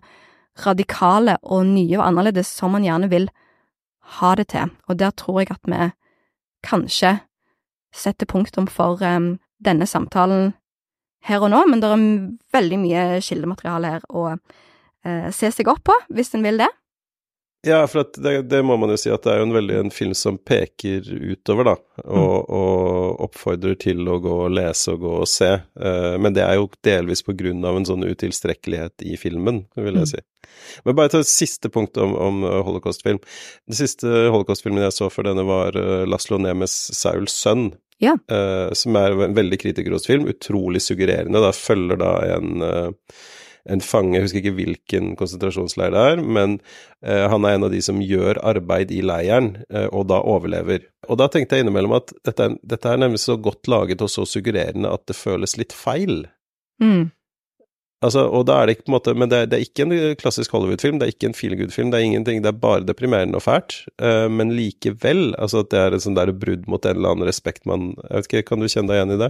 radikale 0.65 1.37
og 1.41 1.65
nye 1.67 1.97
og 1.97 2.05
annerledes 2.05 2.51
som 2.51 2.75
man 2.75 2.85
gjerne 2.85 3.09
vil 3.11 3.27
ha 4.19 4.35
det 4.35 4.51
til, 4.53 4.71
og 4.87 4.99
der 4.99 5.11
tror 5.15 5.41
jeg 5.41 5.51
at 5.55 5.67
vi 5.67 5.89
kanskje 6.67 7.17
setter 7.95 8.29
punktum 8.29 8.67
for 8.71 9.01
um, 9.03 9.35
denne 9.63 9.87
samtalen 9.89 10.53
her 11.27 11.43
og 11.43 11.51
nå, 11.53 11.61
men 11.69 11.81
det 11.81 11.89
er 11.91 12.05
veldig 12.55 12.79
mye 12.81 13.03
kildemateriale 13.21 13.95
her 13.95 14.05
å 14.09 14.31
uh, 14.33 15.27
se 15.33 15.51
seg 15.53 15.69
opp 15.69 15.83
på, 15.85 15.97
hvis 16.09 16.33
en 16.37 16.45
vil 16.45 16.61
det. 16.63 16.69
Ja, 17.67 17.83
for 17.87 18.01
at 18.01 18.17
det, 18.17 18.31
det 18.49 18.63
må 18.65 18.73
man 18.81 18.89
jo 18.89 18.97
si 18.97 19.11
at 19.13 19.21
det 19.21 19.35
er 19.35 19.41
jo 19.41 19.45
en 19.45 19.53
veldig 19.53 19.75
en 19.83 19.91
film 19.93 20.15
som 20.17 20.39
peker 20.41 21.05
utover, 21.05 21.67
da, 21.67 21.75
og, 22.07 22.49
og 22.49 23.21
oppfordrer 23.27 23.75
til 23.83 24.01
å 24.09 24.17
gå 24.23 24.37
og 24.47 24.55
lese 24.55 24.95
og 24.95 25.03
gå 25.03 25.11
og 25.19 25.29
se. 25.29 25.51
Uh, 25.77 26.17
men 26.17 26.33
det 26.33 26.41
er 26.41 26.57
jo 26.57 26.71
delvis 26.81 27.21
på 27.27 27.35
grunn 27.37 27.61
av 27.67 27.77
en 27.77 27.85
sånn 27.85 28.07
utilstrekkelighet 28.07 29.05
i 29.05 29.13
filmen, 29.21 29.61
vil 29.77 30.01
jeg 30.01 30.09
si. 30.15 30.23
Men 30.87 30.97
bare 30.97 31.13
ta 31.13 31.21
et 31.21 31.29
siste 31.29 31.69
punkt 31.73 32.01
om, 32.01 32.15
om 32.17 32.41
holocaustfilm. 32.65 33.21
Den 33.69 33.77
siste 33.77 34.09
holocaustfilmen 34.09 34.87
jeg 34.87 34.97
så 34.97 35.11
før 35.13 35.29
denne, 35.29 35.45
var 35.45 35.77
uh, 35.77 36.01
Laslo 36.09 36.41
Nemes 36.41 36.73
Sauls 36.97 37.37
sønn. 37.43 37.69
Ja. 38.01 38.15
Uh, 38.31 38.73
som 38.73 38.97
er 38.97 39.13
en 39.13 39.37
veldig 39.37 39.61
kritikerrost 39.61 40.09
film. 40.09 40.25
Utrolig 40.33 40.81
suggererende. 40.81 41.45
Da 41.45 41.53
følger 41.53 42.01
da 42.01 42.15
en 42.33 42.65
eh, 42.65 43.13
en 43.69 43.83
fange, 43.85 44.15
jeg 44.15 44.25
husker 44.25 44.41
ikke 44.41 44.57
hvilken 44.57 45.13
konsentrasjonsleir 45.19 45.93
det 45.93 46.03
er, 46.13 46.21
men 46.21 46.57
eh, 47.05 47.27
han 47.29 47.45
er 47.45 47.57
en 47.57 47.67
av 47.67 47.73
de 47.73 47.81
som 47.85 48.01
gjør 48.01 48.39
arbeid 48.53 48.93
i 48.95 49.01
leiren, 49.05 49.53
eh, 49.69 49.87
og 49.93 50.07
da 50.09 50.21
overlever. 50.25 50.87
Og 51.09 51.19
da 51.21 51.29
tenkte 51.31 51.57
jeg 51.57 51.65
innimellom 51.65 51.97
at 51.99 52.13
dette 52.25 52.49
er, 52.49 52.59
dette 52.73 52.89
er 52.89 53.01
nemlig 53.01 53.21
så 53.21 53.37
godt 53.37 53.69
laget 53.71 54.01
og 54.01 54.11
så 54.11 54.25
suggererende 54.29 54.91
at 54.91 55.05
det 55.09 55.17
føles 55.19 55.57
litt 55.61 55.75
feil. 55.77 56.25
Mm. 56.81 57.11
Altså, 58.01 58.23
og 58.33 58.47
da 58.49 58.55
er 58.57 58.65
det 58.65 58.73
ikke 58.73 58.87
på 58.87 58.89
en 58.89 58.95
måte 58.95 59.13
Men 59.13 59.29
det 59.29 59.37
er, 59.37 59.49
det 59.49 59.57
er 59.59 59.65
ikke 59.67 59.83
en 59.85 60.15
klassisk 60.17 60.55
Hollywood-film, 60.55 60.97
det 60.97 61.05
er 61.05 61.13
ikke 61.13 61.29
en 61.29 61.37
feelgood-film, 61.37 61.91
det 61.93 61.99
er 61.99 62.07
ingenting, 62.07 62.41
det 62.41 62.49
er 62.49 62.63
bare 62.63 62.85
deprimerende 62.87 63.37
og 63.37 63.45
fælt, 63.45 63.83
Uh, 64.01 64.25
men 64.33 64.49
likevel, 64.57 65.35
altså 65.37 65.61
at 65.61 65.69
det 65.69 65.77
er 65.77 65.93
et 65.93 66.01
sånn 66.01 66.15
der 66.17 66.31
brudd 66.33 66.63
mot 66.71 66.81
en 66.85 66.97
eller 66.97 67.13
annen 67.13 67.27
respekt 67.27 67.67
man 67.69 67.91
Jeg 68.07 68.15
vet 68.15 68.29
ikke, 68.31 68.47
kan 68.49 68.63
du 68.63 68.65
kjenne 68.65 68.89
deg 68.89 68.97
igjen 68.97 69.13
i 69.13 69.19
det? 69.21 69.29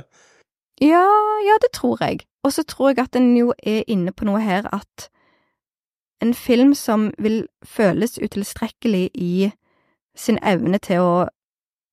Ja, 0.81 1.05
ja, 1.45 1.57
det 1.62 1.71
tror 1.73 1.97
jeg. 2.03 2.19
Og 2.43 2.53
så 2.53 2.63
tror 2.63 2.89
jeg 2.89 2.99
at 2.99 3.15
en 3.15 3.38
jo 3.38 3.53
er 3.63 3.84
inne 3.88 4.12
på 4.12 4.25
noe 4.25 4.39
her 4.41 4.65
at 4.73 5.10
en 6.21 6.34
film 6.34 6.73
som 6.73 7.12
vil 7.17 7.47
føles 7.65 8.19
utilstrekkelig 8.21 9.10
i 9.13 9.51
sin 10.15 10.39
evne 10.43 10.77
til 10.77 11.01
å 11.01 11.27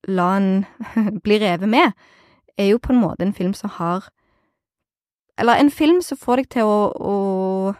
la 0.07 0.37
en 0.37 0.65
bli 1.25 1.39
revet 1.41 1.69
med, 1.69 1.91
er 2.57 2.71
jo 2.71 2.79
på 2.81 2.93
en 2.93 3.01
måte 3.01 3.25
en 3.25 3.33
film 3.33 3.53
som 3.53 3.69
har 3.69 4.09
Eller 5.39 5.55
en 5.55 5.71
film 5.71 6.01
som 6.01 6.17
får 6.17 6.35
deg 6.35 6.49
til 6.49 6.63
å, 6.67 6.91
å 6.99 7.73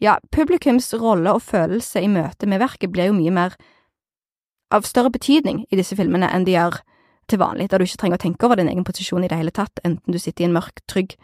Ja, 0.00 0.18
publikums 0.32 0.92
rolle 0.94 1.32
og 1.32 1.42
følelse 1.42 2.02
i 2.02 2.08
møte 2.08 2.46
med 2.46 2.60
verket 2.60 2.92
blir 2.92 3.08
jo 3.08 3.16
mye 3.16 3.30
mer 3.32 3.56
av 4.72 4.82
større 4.84 5.10
betydning 5.10 5.64
i 5.70 5.76
disse 5.76 5.96
filmene 5.96 6.28
enn 6.28 6.44
de 6.44 6.52
gjør 6.52 6.82
til 7.30 7.38
vanlig, 7.42 7.68
der 7.70 7.78
du 7.78 7.84
ikke 7.86 8.00
trenger 8.02 8.18
å 8.20 8.24
tenke 8.24 8.46
over 8.48 8.56
din 8.60 8.68
egen 8.72 8.84
posisjon 8.84 9.24
i 9.24 9.28
det 9.30 9.38
hele 9.38 9.54
tatt, 9.54 9.80
enten 9.86 10.12
du 10.12 10.18
sitter 10.18 10.44
i 10.44 10.48
en 10.50 10.56
mørk, 10.56 10.82
trygg 10.90 11.14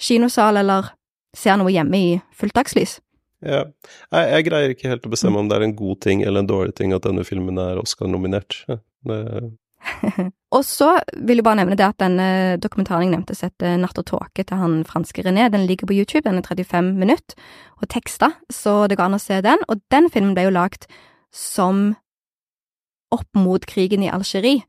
kinosal 0.00 0.58
eller 0.60 0.92
ser 1.36 1.56
noe 1.60 1.72
hjemme 1.72 1.98
i 1.98 2.12
fullt 2.34 2.54
dagslys. 2.58 2.98
Ja. 3.44 3.64
Jeg, 4.14 4.28
jeg 4.32 4.44
greier 4.46 4.72
ikke 4.74 4.88
helt 4.92 5.04
å 5.06 5.12
bestemme 5.12 5.40
om 5.42 5.48
det 5.50 5.58
er 5.58 5.66
en 5.66 5.76
god 5.76 6.00
ting 6.04 6.22
eller 6.24 6.40
en 6.44 6.48
dårlig 6.48 6.74
ting 6.78 6.94
at 6.96 7.04
denne 7.04 7.24
filmen 7.28 7.58
er 7.60 7.80
Oscar-nominert. 7.82 8.62
Det- 8.68 9.52
Og 10.54 10.62
så 10.64 10.94
vil 11.12 11.40
jeg 11.40 11.44
bare 11.44 11.58
nevne 11.60 11.76
det 11.76 11.84
at 11.84 11.98
denne 12.00 12.26
dokumentaren 12.62 13.04
jeg 13.04 13.12
nevnte, 13.12 13.34
som 13.36 13.50
heter 13.50 13.74
Natt 13.82 13.98
og 14.00 14.06
tåke 14.08 14.44
til 14.46 14.56
han 14.60 14.78
franske 14.88 15.24
René, 15.26 15.50
den 15.52 15.66
ligger 15.68 15.90
på 15.90 15.96
YouTube, 15.98 16.22
den 16.24 16.38
er 16.40 16.46
35 16.46 16.94
minutter, 16.96 17.36
og 17.82 17.90
teksta, 17.92 18.30
så 18.48 18.86
det 18.88 18.96
går 18.96 19.10
an 19.10 19.18
å 19.18 19.20
se 19.20 19.42
den. 19.44 19.60
Og 19.68 19.82
den 19.92 20.08
filmen 20.14 20.32
ble 20.38 20.46
jo 20.46 20.54
lagt 20.56 20.86
som 21.34 21.90
opp 23.12 23.28
mot 23.36 23.66
krigen 23.68 24.06
i 24.06 24.10
Algerie, 24.14 24.64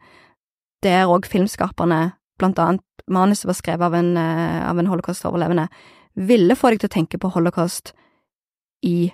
der 0.85 1.09
òg 1.11 1.27
filmskaperne, 1.29 2.15
blant 2.39 2.59
annet 2.61 3.05
manuset 3.11 3.47
var 3.49 3.57
skrevet 3.57 3.85
av 3.87 3.95
en, 3.97 4.15
eh, 4.17 4.69
av 4.69 4.79
en 4.79 4.89
holocaust-overlevende, 4.91 5.67
ville 6.15 6.55
få 6.55 6.71
deg 6.71 6.79
til 6.79 6.89
å 6.89 6.95
tenke 6.95 7.19
på 7.19 7.31
holocaust 7.33 7.93
i 8.83 9.11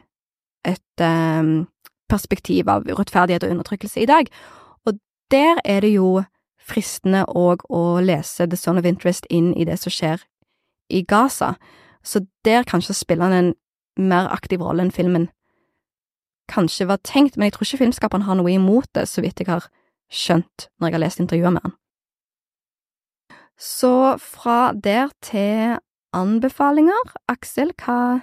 et 0.65 1.01
um, 1.01 1.67
perspektiv 2.09 2.69
av 2.69 2.85
urettferdighet 2.85 3.43
og 3.43 3.55
undertrykkelse 3.55 4.03
i 4.03 4.09
dag. 4.09 4.29
Og 4.85 4.99
der 5.31 5.57
er 5.65 5.81
det 5.81 5.93
jo 5.95 6.23
fristende 6.61 7.25
òg 7.25 7.65
å 7.69 8.01
lese 8.03 8.47
The 8.49 8.57
Son 8.59 8.77
of 8.77 8.85
Interest 8.85 9.25
inn 9.29 9.53
i 9.57 9.65
det 9.65 9.79
som 9.81 9.93
skjer 9.93 10.21
i 10.91 11.01
Gaza, 11.01 11.55
så 12.03 12.25
der 12.45 12.63
kanskje 12.63 12.97
spiller 12.97 13.29
han 13.29 13.33
en 13.33 13.53
mer 13.97 14.29
aktiv 14.29 14.61
rolle 14.61 14.85
enn 14.85 14.93
filmen 14.93 15.29
kanskje 16.51 16.87
var 16.89 16.99
tenkt, 17.03 17.37
men 17.37 17.47
jeg 17.47 17.55
tror 17.55 17.67
ikke 17.67 17.81
filmskaperen 17.85 18.25
har 18.27 18.35
noe 18.35 18.51
imot 18.51 18.89
det, 18.97 19.07
så 19.07 19.23
vidt 19.23 19.39
jeg 19.39 19.47
har 19.47 19.69
skjønt 20.11 20.67
når 20.77 20.89
jeg 20.89 20.97
har 20.97 21.03
lest 21.05 21.23
intervjuer 21.23 21.55
med 21.55 21.65
han. 21.65 21.77
Så 23.61 23.93
fra 24.21 24.73
der 24.73 25.11
til 25.23 25.77
anbefalinger. 26.17 27.13
Aksel, 27.31 27.73
hva 27.79 28.21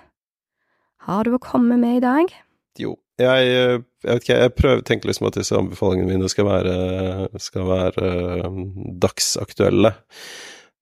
har 1.08 1.24
du 1.24 1.36
å 1.36 1.42
komme 1.42 1.78
med 1.80 2.00
i 2.00 2.04
dag? 2.04 2.32
Jo, 2.78 2.96
jeg, 3.18 3.50
jeg 3.50 3.80
vet 4.06 4.24
ikke, 4.24 4.38
jeg 4.44 4.54
prøver 4.54 4.82
å 4.82 5.08
liksom 5.08 5.28
at 5.30 5.38
disse 5.40 5.58
anbefalingene 5.58 6.12
mine 6.12 6.30
skal 6.30 6.46
være, 6.46 6.76
skal 7.42 7.66
være 7.70 8.08
eh, 8.38 8.58
dagsaktuelle. 9.02 9.94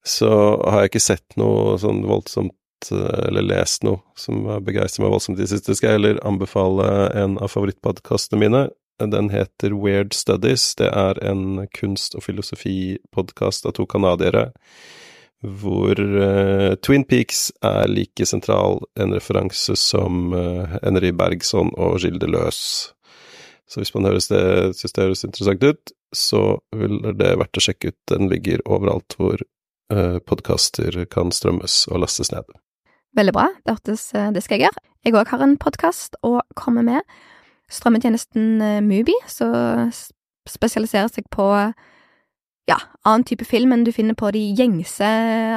Så 0.07 0.31
har 0.31 0.85
jeg 0.85 0.93
ikke 0.93 1.05
sett 1.07 1.39
noe 1.41 1.77
sånn 1.83 2.03
voldsomt 2.07 2.91
eh, 2.93 3.23
eller 3.29 3.47
lest 3.47 3.87
noe 3.87 4.03
som 4.19 4.45
begeistrer 4.67 5.07
meg 5.07 5.15
voldsomt 5.15 5.41
i 5.41 5.45
det 5.45 5.53
siste. 5.55 5.77
Skal 5.77 5.93
jeg 5.95 6.01
heller 6.01 6.21
anbefale 6.29 6.91
en 7.17 7.39
av 7.41 7.53
favorittpodkastene 7.55 8.43
mine. 8.45 8.67
Den 8.99 9.31
heter 9.31 9.75
Weird 9.77 10.15
Studies. 10.15 10.75
Det 10.75 10.89
er 10.89 11.19
en 11.25 11.67
kunst- 11.77 12.17
og 12.17 12.25
filosofipodkast 12.25 13.67
av 13.67 13.77
to 13.77 13.87
canadiere 13.87 14.51
hvor 15.45 16.01
uh, 16.01 16.75
Twin 16.81 17.05
Peaks 17.05 17.51
er 17.65 17.91
like 17.93 18.25
sentral 18.27 18.81
en 18.99 19.13
referanse 19.15 19.77
som 19.77 20.33
uh, 20.33 20.79
Henry 20.83 21.13
Bergson 21.13 21.75
og 21.77 22.01
Gilde 22.01 22.27
Løs. 22.31 22.93
Så 23.69 23.83
hvis 23.83 23.93
man 23.95 24.09
høres 24.09 24.31
det, 24.31 24.43
synes 24.79 24.97
det 24.97 25.05
høres 25.05 25.25
interessant 25.27 25.67
ut, 25.67 25.93
så 26.15 26.43
vil 26.73 27.03
det 27.19 27.35
verdt 27.37 27.59
å 27.59 27.65
sjekke 27.67 27.93
ut. 27.93 27.99
Den 28.09 28.31
ligger 28.33 28.65
overalt 28.65 29.19
hvor 29.21 29.43
uh, 29.93 30.19
podkaster 30.25 31.05
kan 31.13 31.35
strømmes 31.35 31.85
og 31.91 32.07
lastes 32.07 32.33
ned. 32.33 32.49
Veldig 33.17 33.33
bra, 33.33 33.49
det 33.65 33.73
hørtes 33.73 34.11
eh, 34.13 34.29
Det 34.35 34.43
skal 34.45 34.59
jeg 34.59 34.67
gjøre. 34.67 34.83
Jeg 35.07 35.15
òg 35.17 35.31
har 35.33 35.43
en 35.45 35.57
podkast 35.57 36.19
å 36.27 36.41
komme 36.59 36.83
med. 36.85 37.17
Strømmetjenesten 37.73 38.63
eh, 38.63 38.81
Mubi, 38.85 39.15
som 39.31 39.91
spesialiserer 40.47 41.11
seg 41.11 41.27
på 41.35 41.47
ja, 42.67 42.77
annen 43.07 43.25
type 43.27 43.47
film 43.47 43.73
enn 43.75 43.85
du 43.87 43.93
finner 43.95 44.17
på 44.19 44.31
de 44.35 44.43
gjengse 44.59 45.07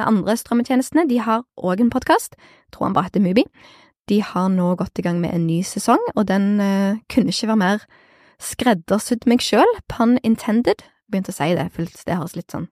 andre 0.06 0.36
strømmetjenestene. 0.38 1.08
De 1.10 1.20
har 1.22 1.44
òg 1.58 1.82
en 1.82 1.92
podkast, 1.92 2.36
tror 2.74 2.88
han 2.88 2.96
bare 2.96 3.10
heter 3.10 3.24
Mubi. 3.24 3.46
De 4.10 4.20
har 4.26 4.48
nå 4.50 4.72
gått 4.78 4.98
i 4.98 5.04
gang 5.06 5.20
med 5.22 5.34
en 5.34 5.46
ny 5.46 5.60
sesong, 5.66 6.02
og 6.16 6.26
den 6.30 6.58
uh, 6.62 6.98
kunne 7.12 7.34
ikke 7.34 7.50
være 7.50 7.62
mer 7.62 7.86
skreddersydd 8.42 9.26
meg 9.30 9.42
sjøl, 9.44 9.78
pun 9.90 10.18
intended. 10.26 10.82
Begynte 11.10 11.34
å 11.34 11.36
si 11.36 11.50
det, 11.58 11.68
for 11.74 11.86
det 11.86 12.18
høres 12.18 12.36
litt 12.38 12.54
sånn 12.54 12.68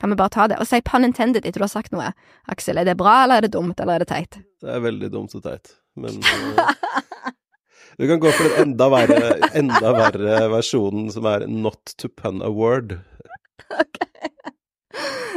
Kan 0.00 0.08
vi 0.08 0.16
bare 0.16 0.32
ta 0.32 0.46
det? 0.48 0.56
Og 0.60 0.68
si 0.68 0.80
pun 0.80 1.04
intended 1.04 1.44
etter 1.44 1.60
du 1.60 1.66
har 1.66 1.72
sagt 1.72 1.92
noe. 1.92 2.14
Aksel, 2.48 2.80
er 2.80 2.88
det 2.88 2.96
bra, 3.00 3.22
eller 3.24 3.40
er 3.40 3.46
det 3.46 3.52
dumt, 3.56 3.80
eller 3.80 3.98
er 3.98 4.04
det 4.04 4.08
teit? 4.08 4.40
Det 4.60 4.72
er 4.72 4.80
veldig 4.84 5.12
dumt 5.12 5.36
og 5.36 5.44
teit, 5.44 5.74
men 6.00 6.20
Du 7.98 8.06
kan 8.08 8.20
gå 8.22 8.30
for 8.32 8.48
den 8.48 8.68
enda 8.68 8.90
verre, 8.92 9.32
enda 9.56 9.94
verre 9.96 10.44
versjonen 10.52 11.10
som 11.14 11.26
er 11.30 11.46
not 11.50 11.94
to 12.00 12.08
pun 12.08 12.42
a 12.42 12.50
word. 12.52 12.98
Ok. 13.70 14.00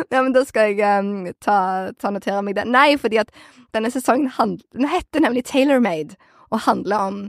Ja, 0.09 0.21
men 0.21 0.33
da 0.33 0.43
skal 0.45 0.73
jeg 0.73 1.01
um, 1.01 1.27
ta, 1.41 1.91
ta 1.97 2.11
notere 2.13 2.41
meg 2.45 2.57
det. 2.57 2.67
Nei, 2.69 2.93
fordi 3.01 3.19
at 3.21 3.31
denne 3.73 3.89
sesongen 3.93 4.29
hand, 4.35 4.61
den 4.75 4.89
heter 4.89 5.23
nemlig 5.23 5.45
Tailor-Made, 5.49 6.17
og 6.53 6.65
handler 6.67 7.07
om 7.07 7.19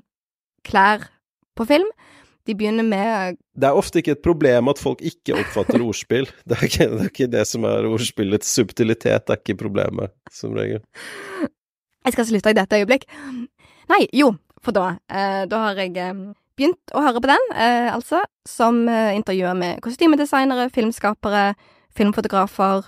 klær 0.69 1.07
på 1.57 1.67
film. 1.69 1.89
De 2.45 2.53
begynner 2.53 2.85
med 2.85 3.39
Det 3.57 3.69
er 3.71 3.79
ofte 3.79 4.03
ikke 4.03 4.19
et 4.19 4.25
problem 4.25 4.69
at 4.69 4.81
folk 4.81 5.01
ikke 5.01 5.39
oppfatter 5.41 5.81
ordspill. 5.81 6.29
Det 6.49 6.59
er 6.59 6.67
ikke 6.69 6.89
det, 6.91 7.01
er 7.01 7.13
ikke 7.13 7.31
det 7.33 7.45
som 7.49 7.65
er 7.69 7.89
ordspillets 7.89 8.51
subtilitet, 8.53 9.25
det 9.25 9.33
er 9.33 9.41
ikke 9.41 9.63
problemet, 9.65 10.13
som 10.33 10.53
regel. 10.57 10.83
Jeg 12.05 12.13
skal 12.13 12.27
slutte 12.29 12.53
i 12.53 12.59
dette 12.59 12.83
øyeblikk. 12.83 13.07
Nei, 13.89 14.03
jo, 14.13 14.35
for 14.65 14.77
da 14.77 14.95
eh, 15.09 15.45
Da 15.51 15.61
har 15.69 15.81
jeg 15.81 15.95
eh, 16.01 16.15
begynt 16.55 16.95
å 16.95 17.03
høre 17.03 17.23
på 17.23 17.31
den, 17.31 17.49
eh, 17.59 17.91
altså, 17.91 18.21
som 18.47 18.85
intervjuer 18.87 19.57
med 19.59 19.81
kostymedesignere, 19.83 20.69
filmskapere, 20.71 21.57
filmfotografer. 21.99 22.87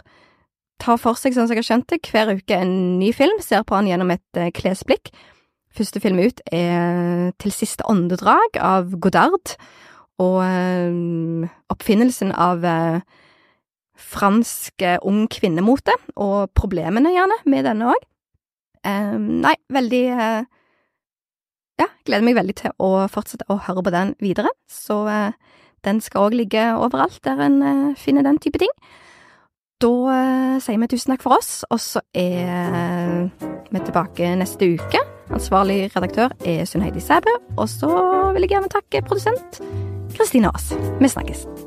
Tar 0.79 1.01
for 1.03 1.19
seg, 1.19 1.35
sånn 1.35 1.49
som 1.49 1.57
jeg 1.57 1.65
har 1.65 1.71
skjønt 1.71 1.89
det, 1.91 1.99
hver 2.07 2.31
uke 2.37 2.61
en 2.61 2.77
ny 3.01 3.11
film, 3.17 3.41
ser 3.43 3.65
på 3.67 3.75
den 3.81 3.91
gjennom 3.91 4.13
et 4.15 4.41
klesblikk. 4.55 5.11
Første 5.77 6.01
film 6.01 6.21
ut 6.23 6.41
er 6.55 7.33
Til 7.43 7.53
siste 7.53 7.85
åndedrag 7.91 8.61
av 8.63 8.95
Godard, 9.03 9.57
og 10.23 10.39
eh, 10.47 11.51
oppfinnelsen 11.75 12.31
av 12.33 12.63
eh, 12.65 13.01
fransk 13.99 14.85
ung 15.09 15.25
kvinnemote, 15.33 15.97
og 16.15 16.53
problemene, 16.55 17.17
gjerne, 17.17 17.41
med 17.51 17.67
denne 17.67 17.91
òg. 17.97 18.07
Nei, 18.87 19.57
veldig 19.75 20.03
Ja, 21.81 21.91
gleder 22.09 22.25
meg 22.25 22.39
veldig 22.39 22.57
til 22.57 22.77
å 22.83 22.93
fortsette 23.13 23.49
å 23.53 23.59
høre 23.67 23.85
på 23.85 23.95
den 23.95 24.15
videre. 24.23 24.53
Så 24.71 25.03
eh, 25.13 25.35
den 25.87 26.01
skal 26.05 26.29
òg 26.29 26.39
ligge 26.39 26.69
overalt 26.77 27.21
der 27.27 27.43
en 27.49 27.59
eh, 27.63 27.99
finner 28.01 28.27
den 28.27 28.41
type 28.43 28.61
ting. 28.63 28.73
Da 29.83 29.93
eh, 30.15 30.55
sier 30.65 30.81
vi 30.81 30.89
tusen 30.89 31.13
takk 31.13 31.27
for 31.27 31.37
oss, 31.37 31.61
og 31.69 31.83
så 31.83 32.01
er 32.17 33.29
vi 33.69 33.85
tilbake 33.85 34.33
neste 34.41 34.73
uke 34.79 35.05
Ansvarlig 35.35 35.91
redaktør 35.97 36.31
er 36.47 36.65
Sunn 36.65 36.83
Heidi 36.87 37.01
Sæbø. 37.01 37.35
Og 37.57 37.69
så 37.69 37.91
vil 38.35 38.47
jeg 38.47 38.55
gjerne 38.55 38.71
takke 38.71 39.03
produsent 39.03 39.63
Kristine 40.15 40.53
Aas. 40.55 40.71
Vi 41.01 41.09
snakkes. 41.09 41.66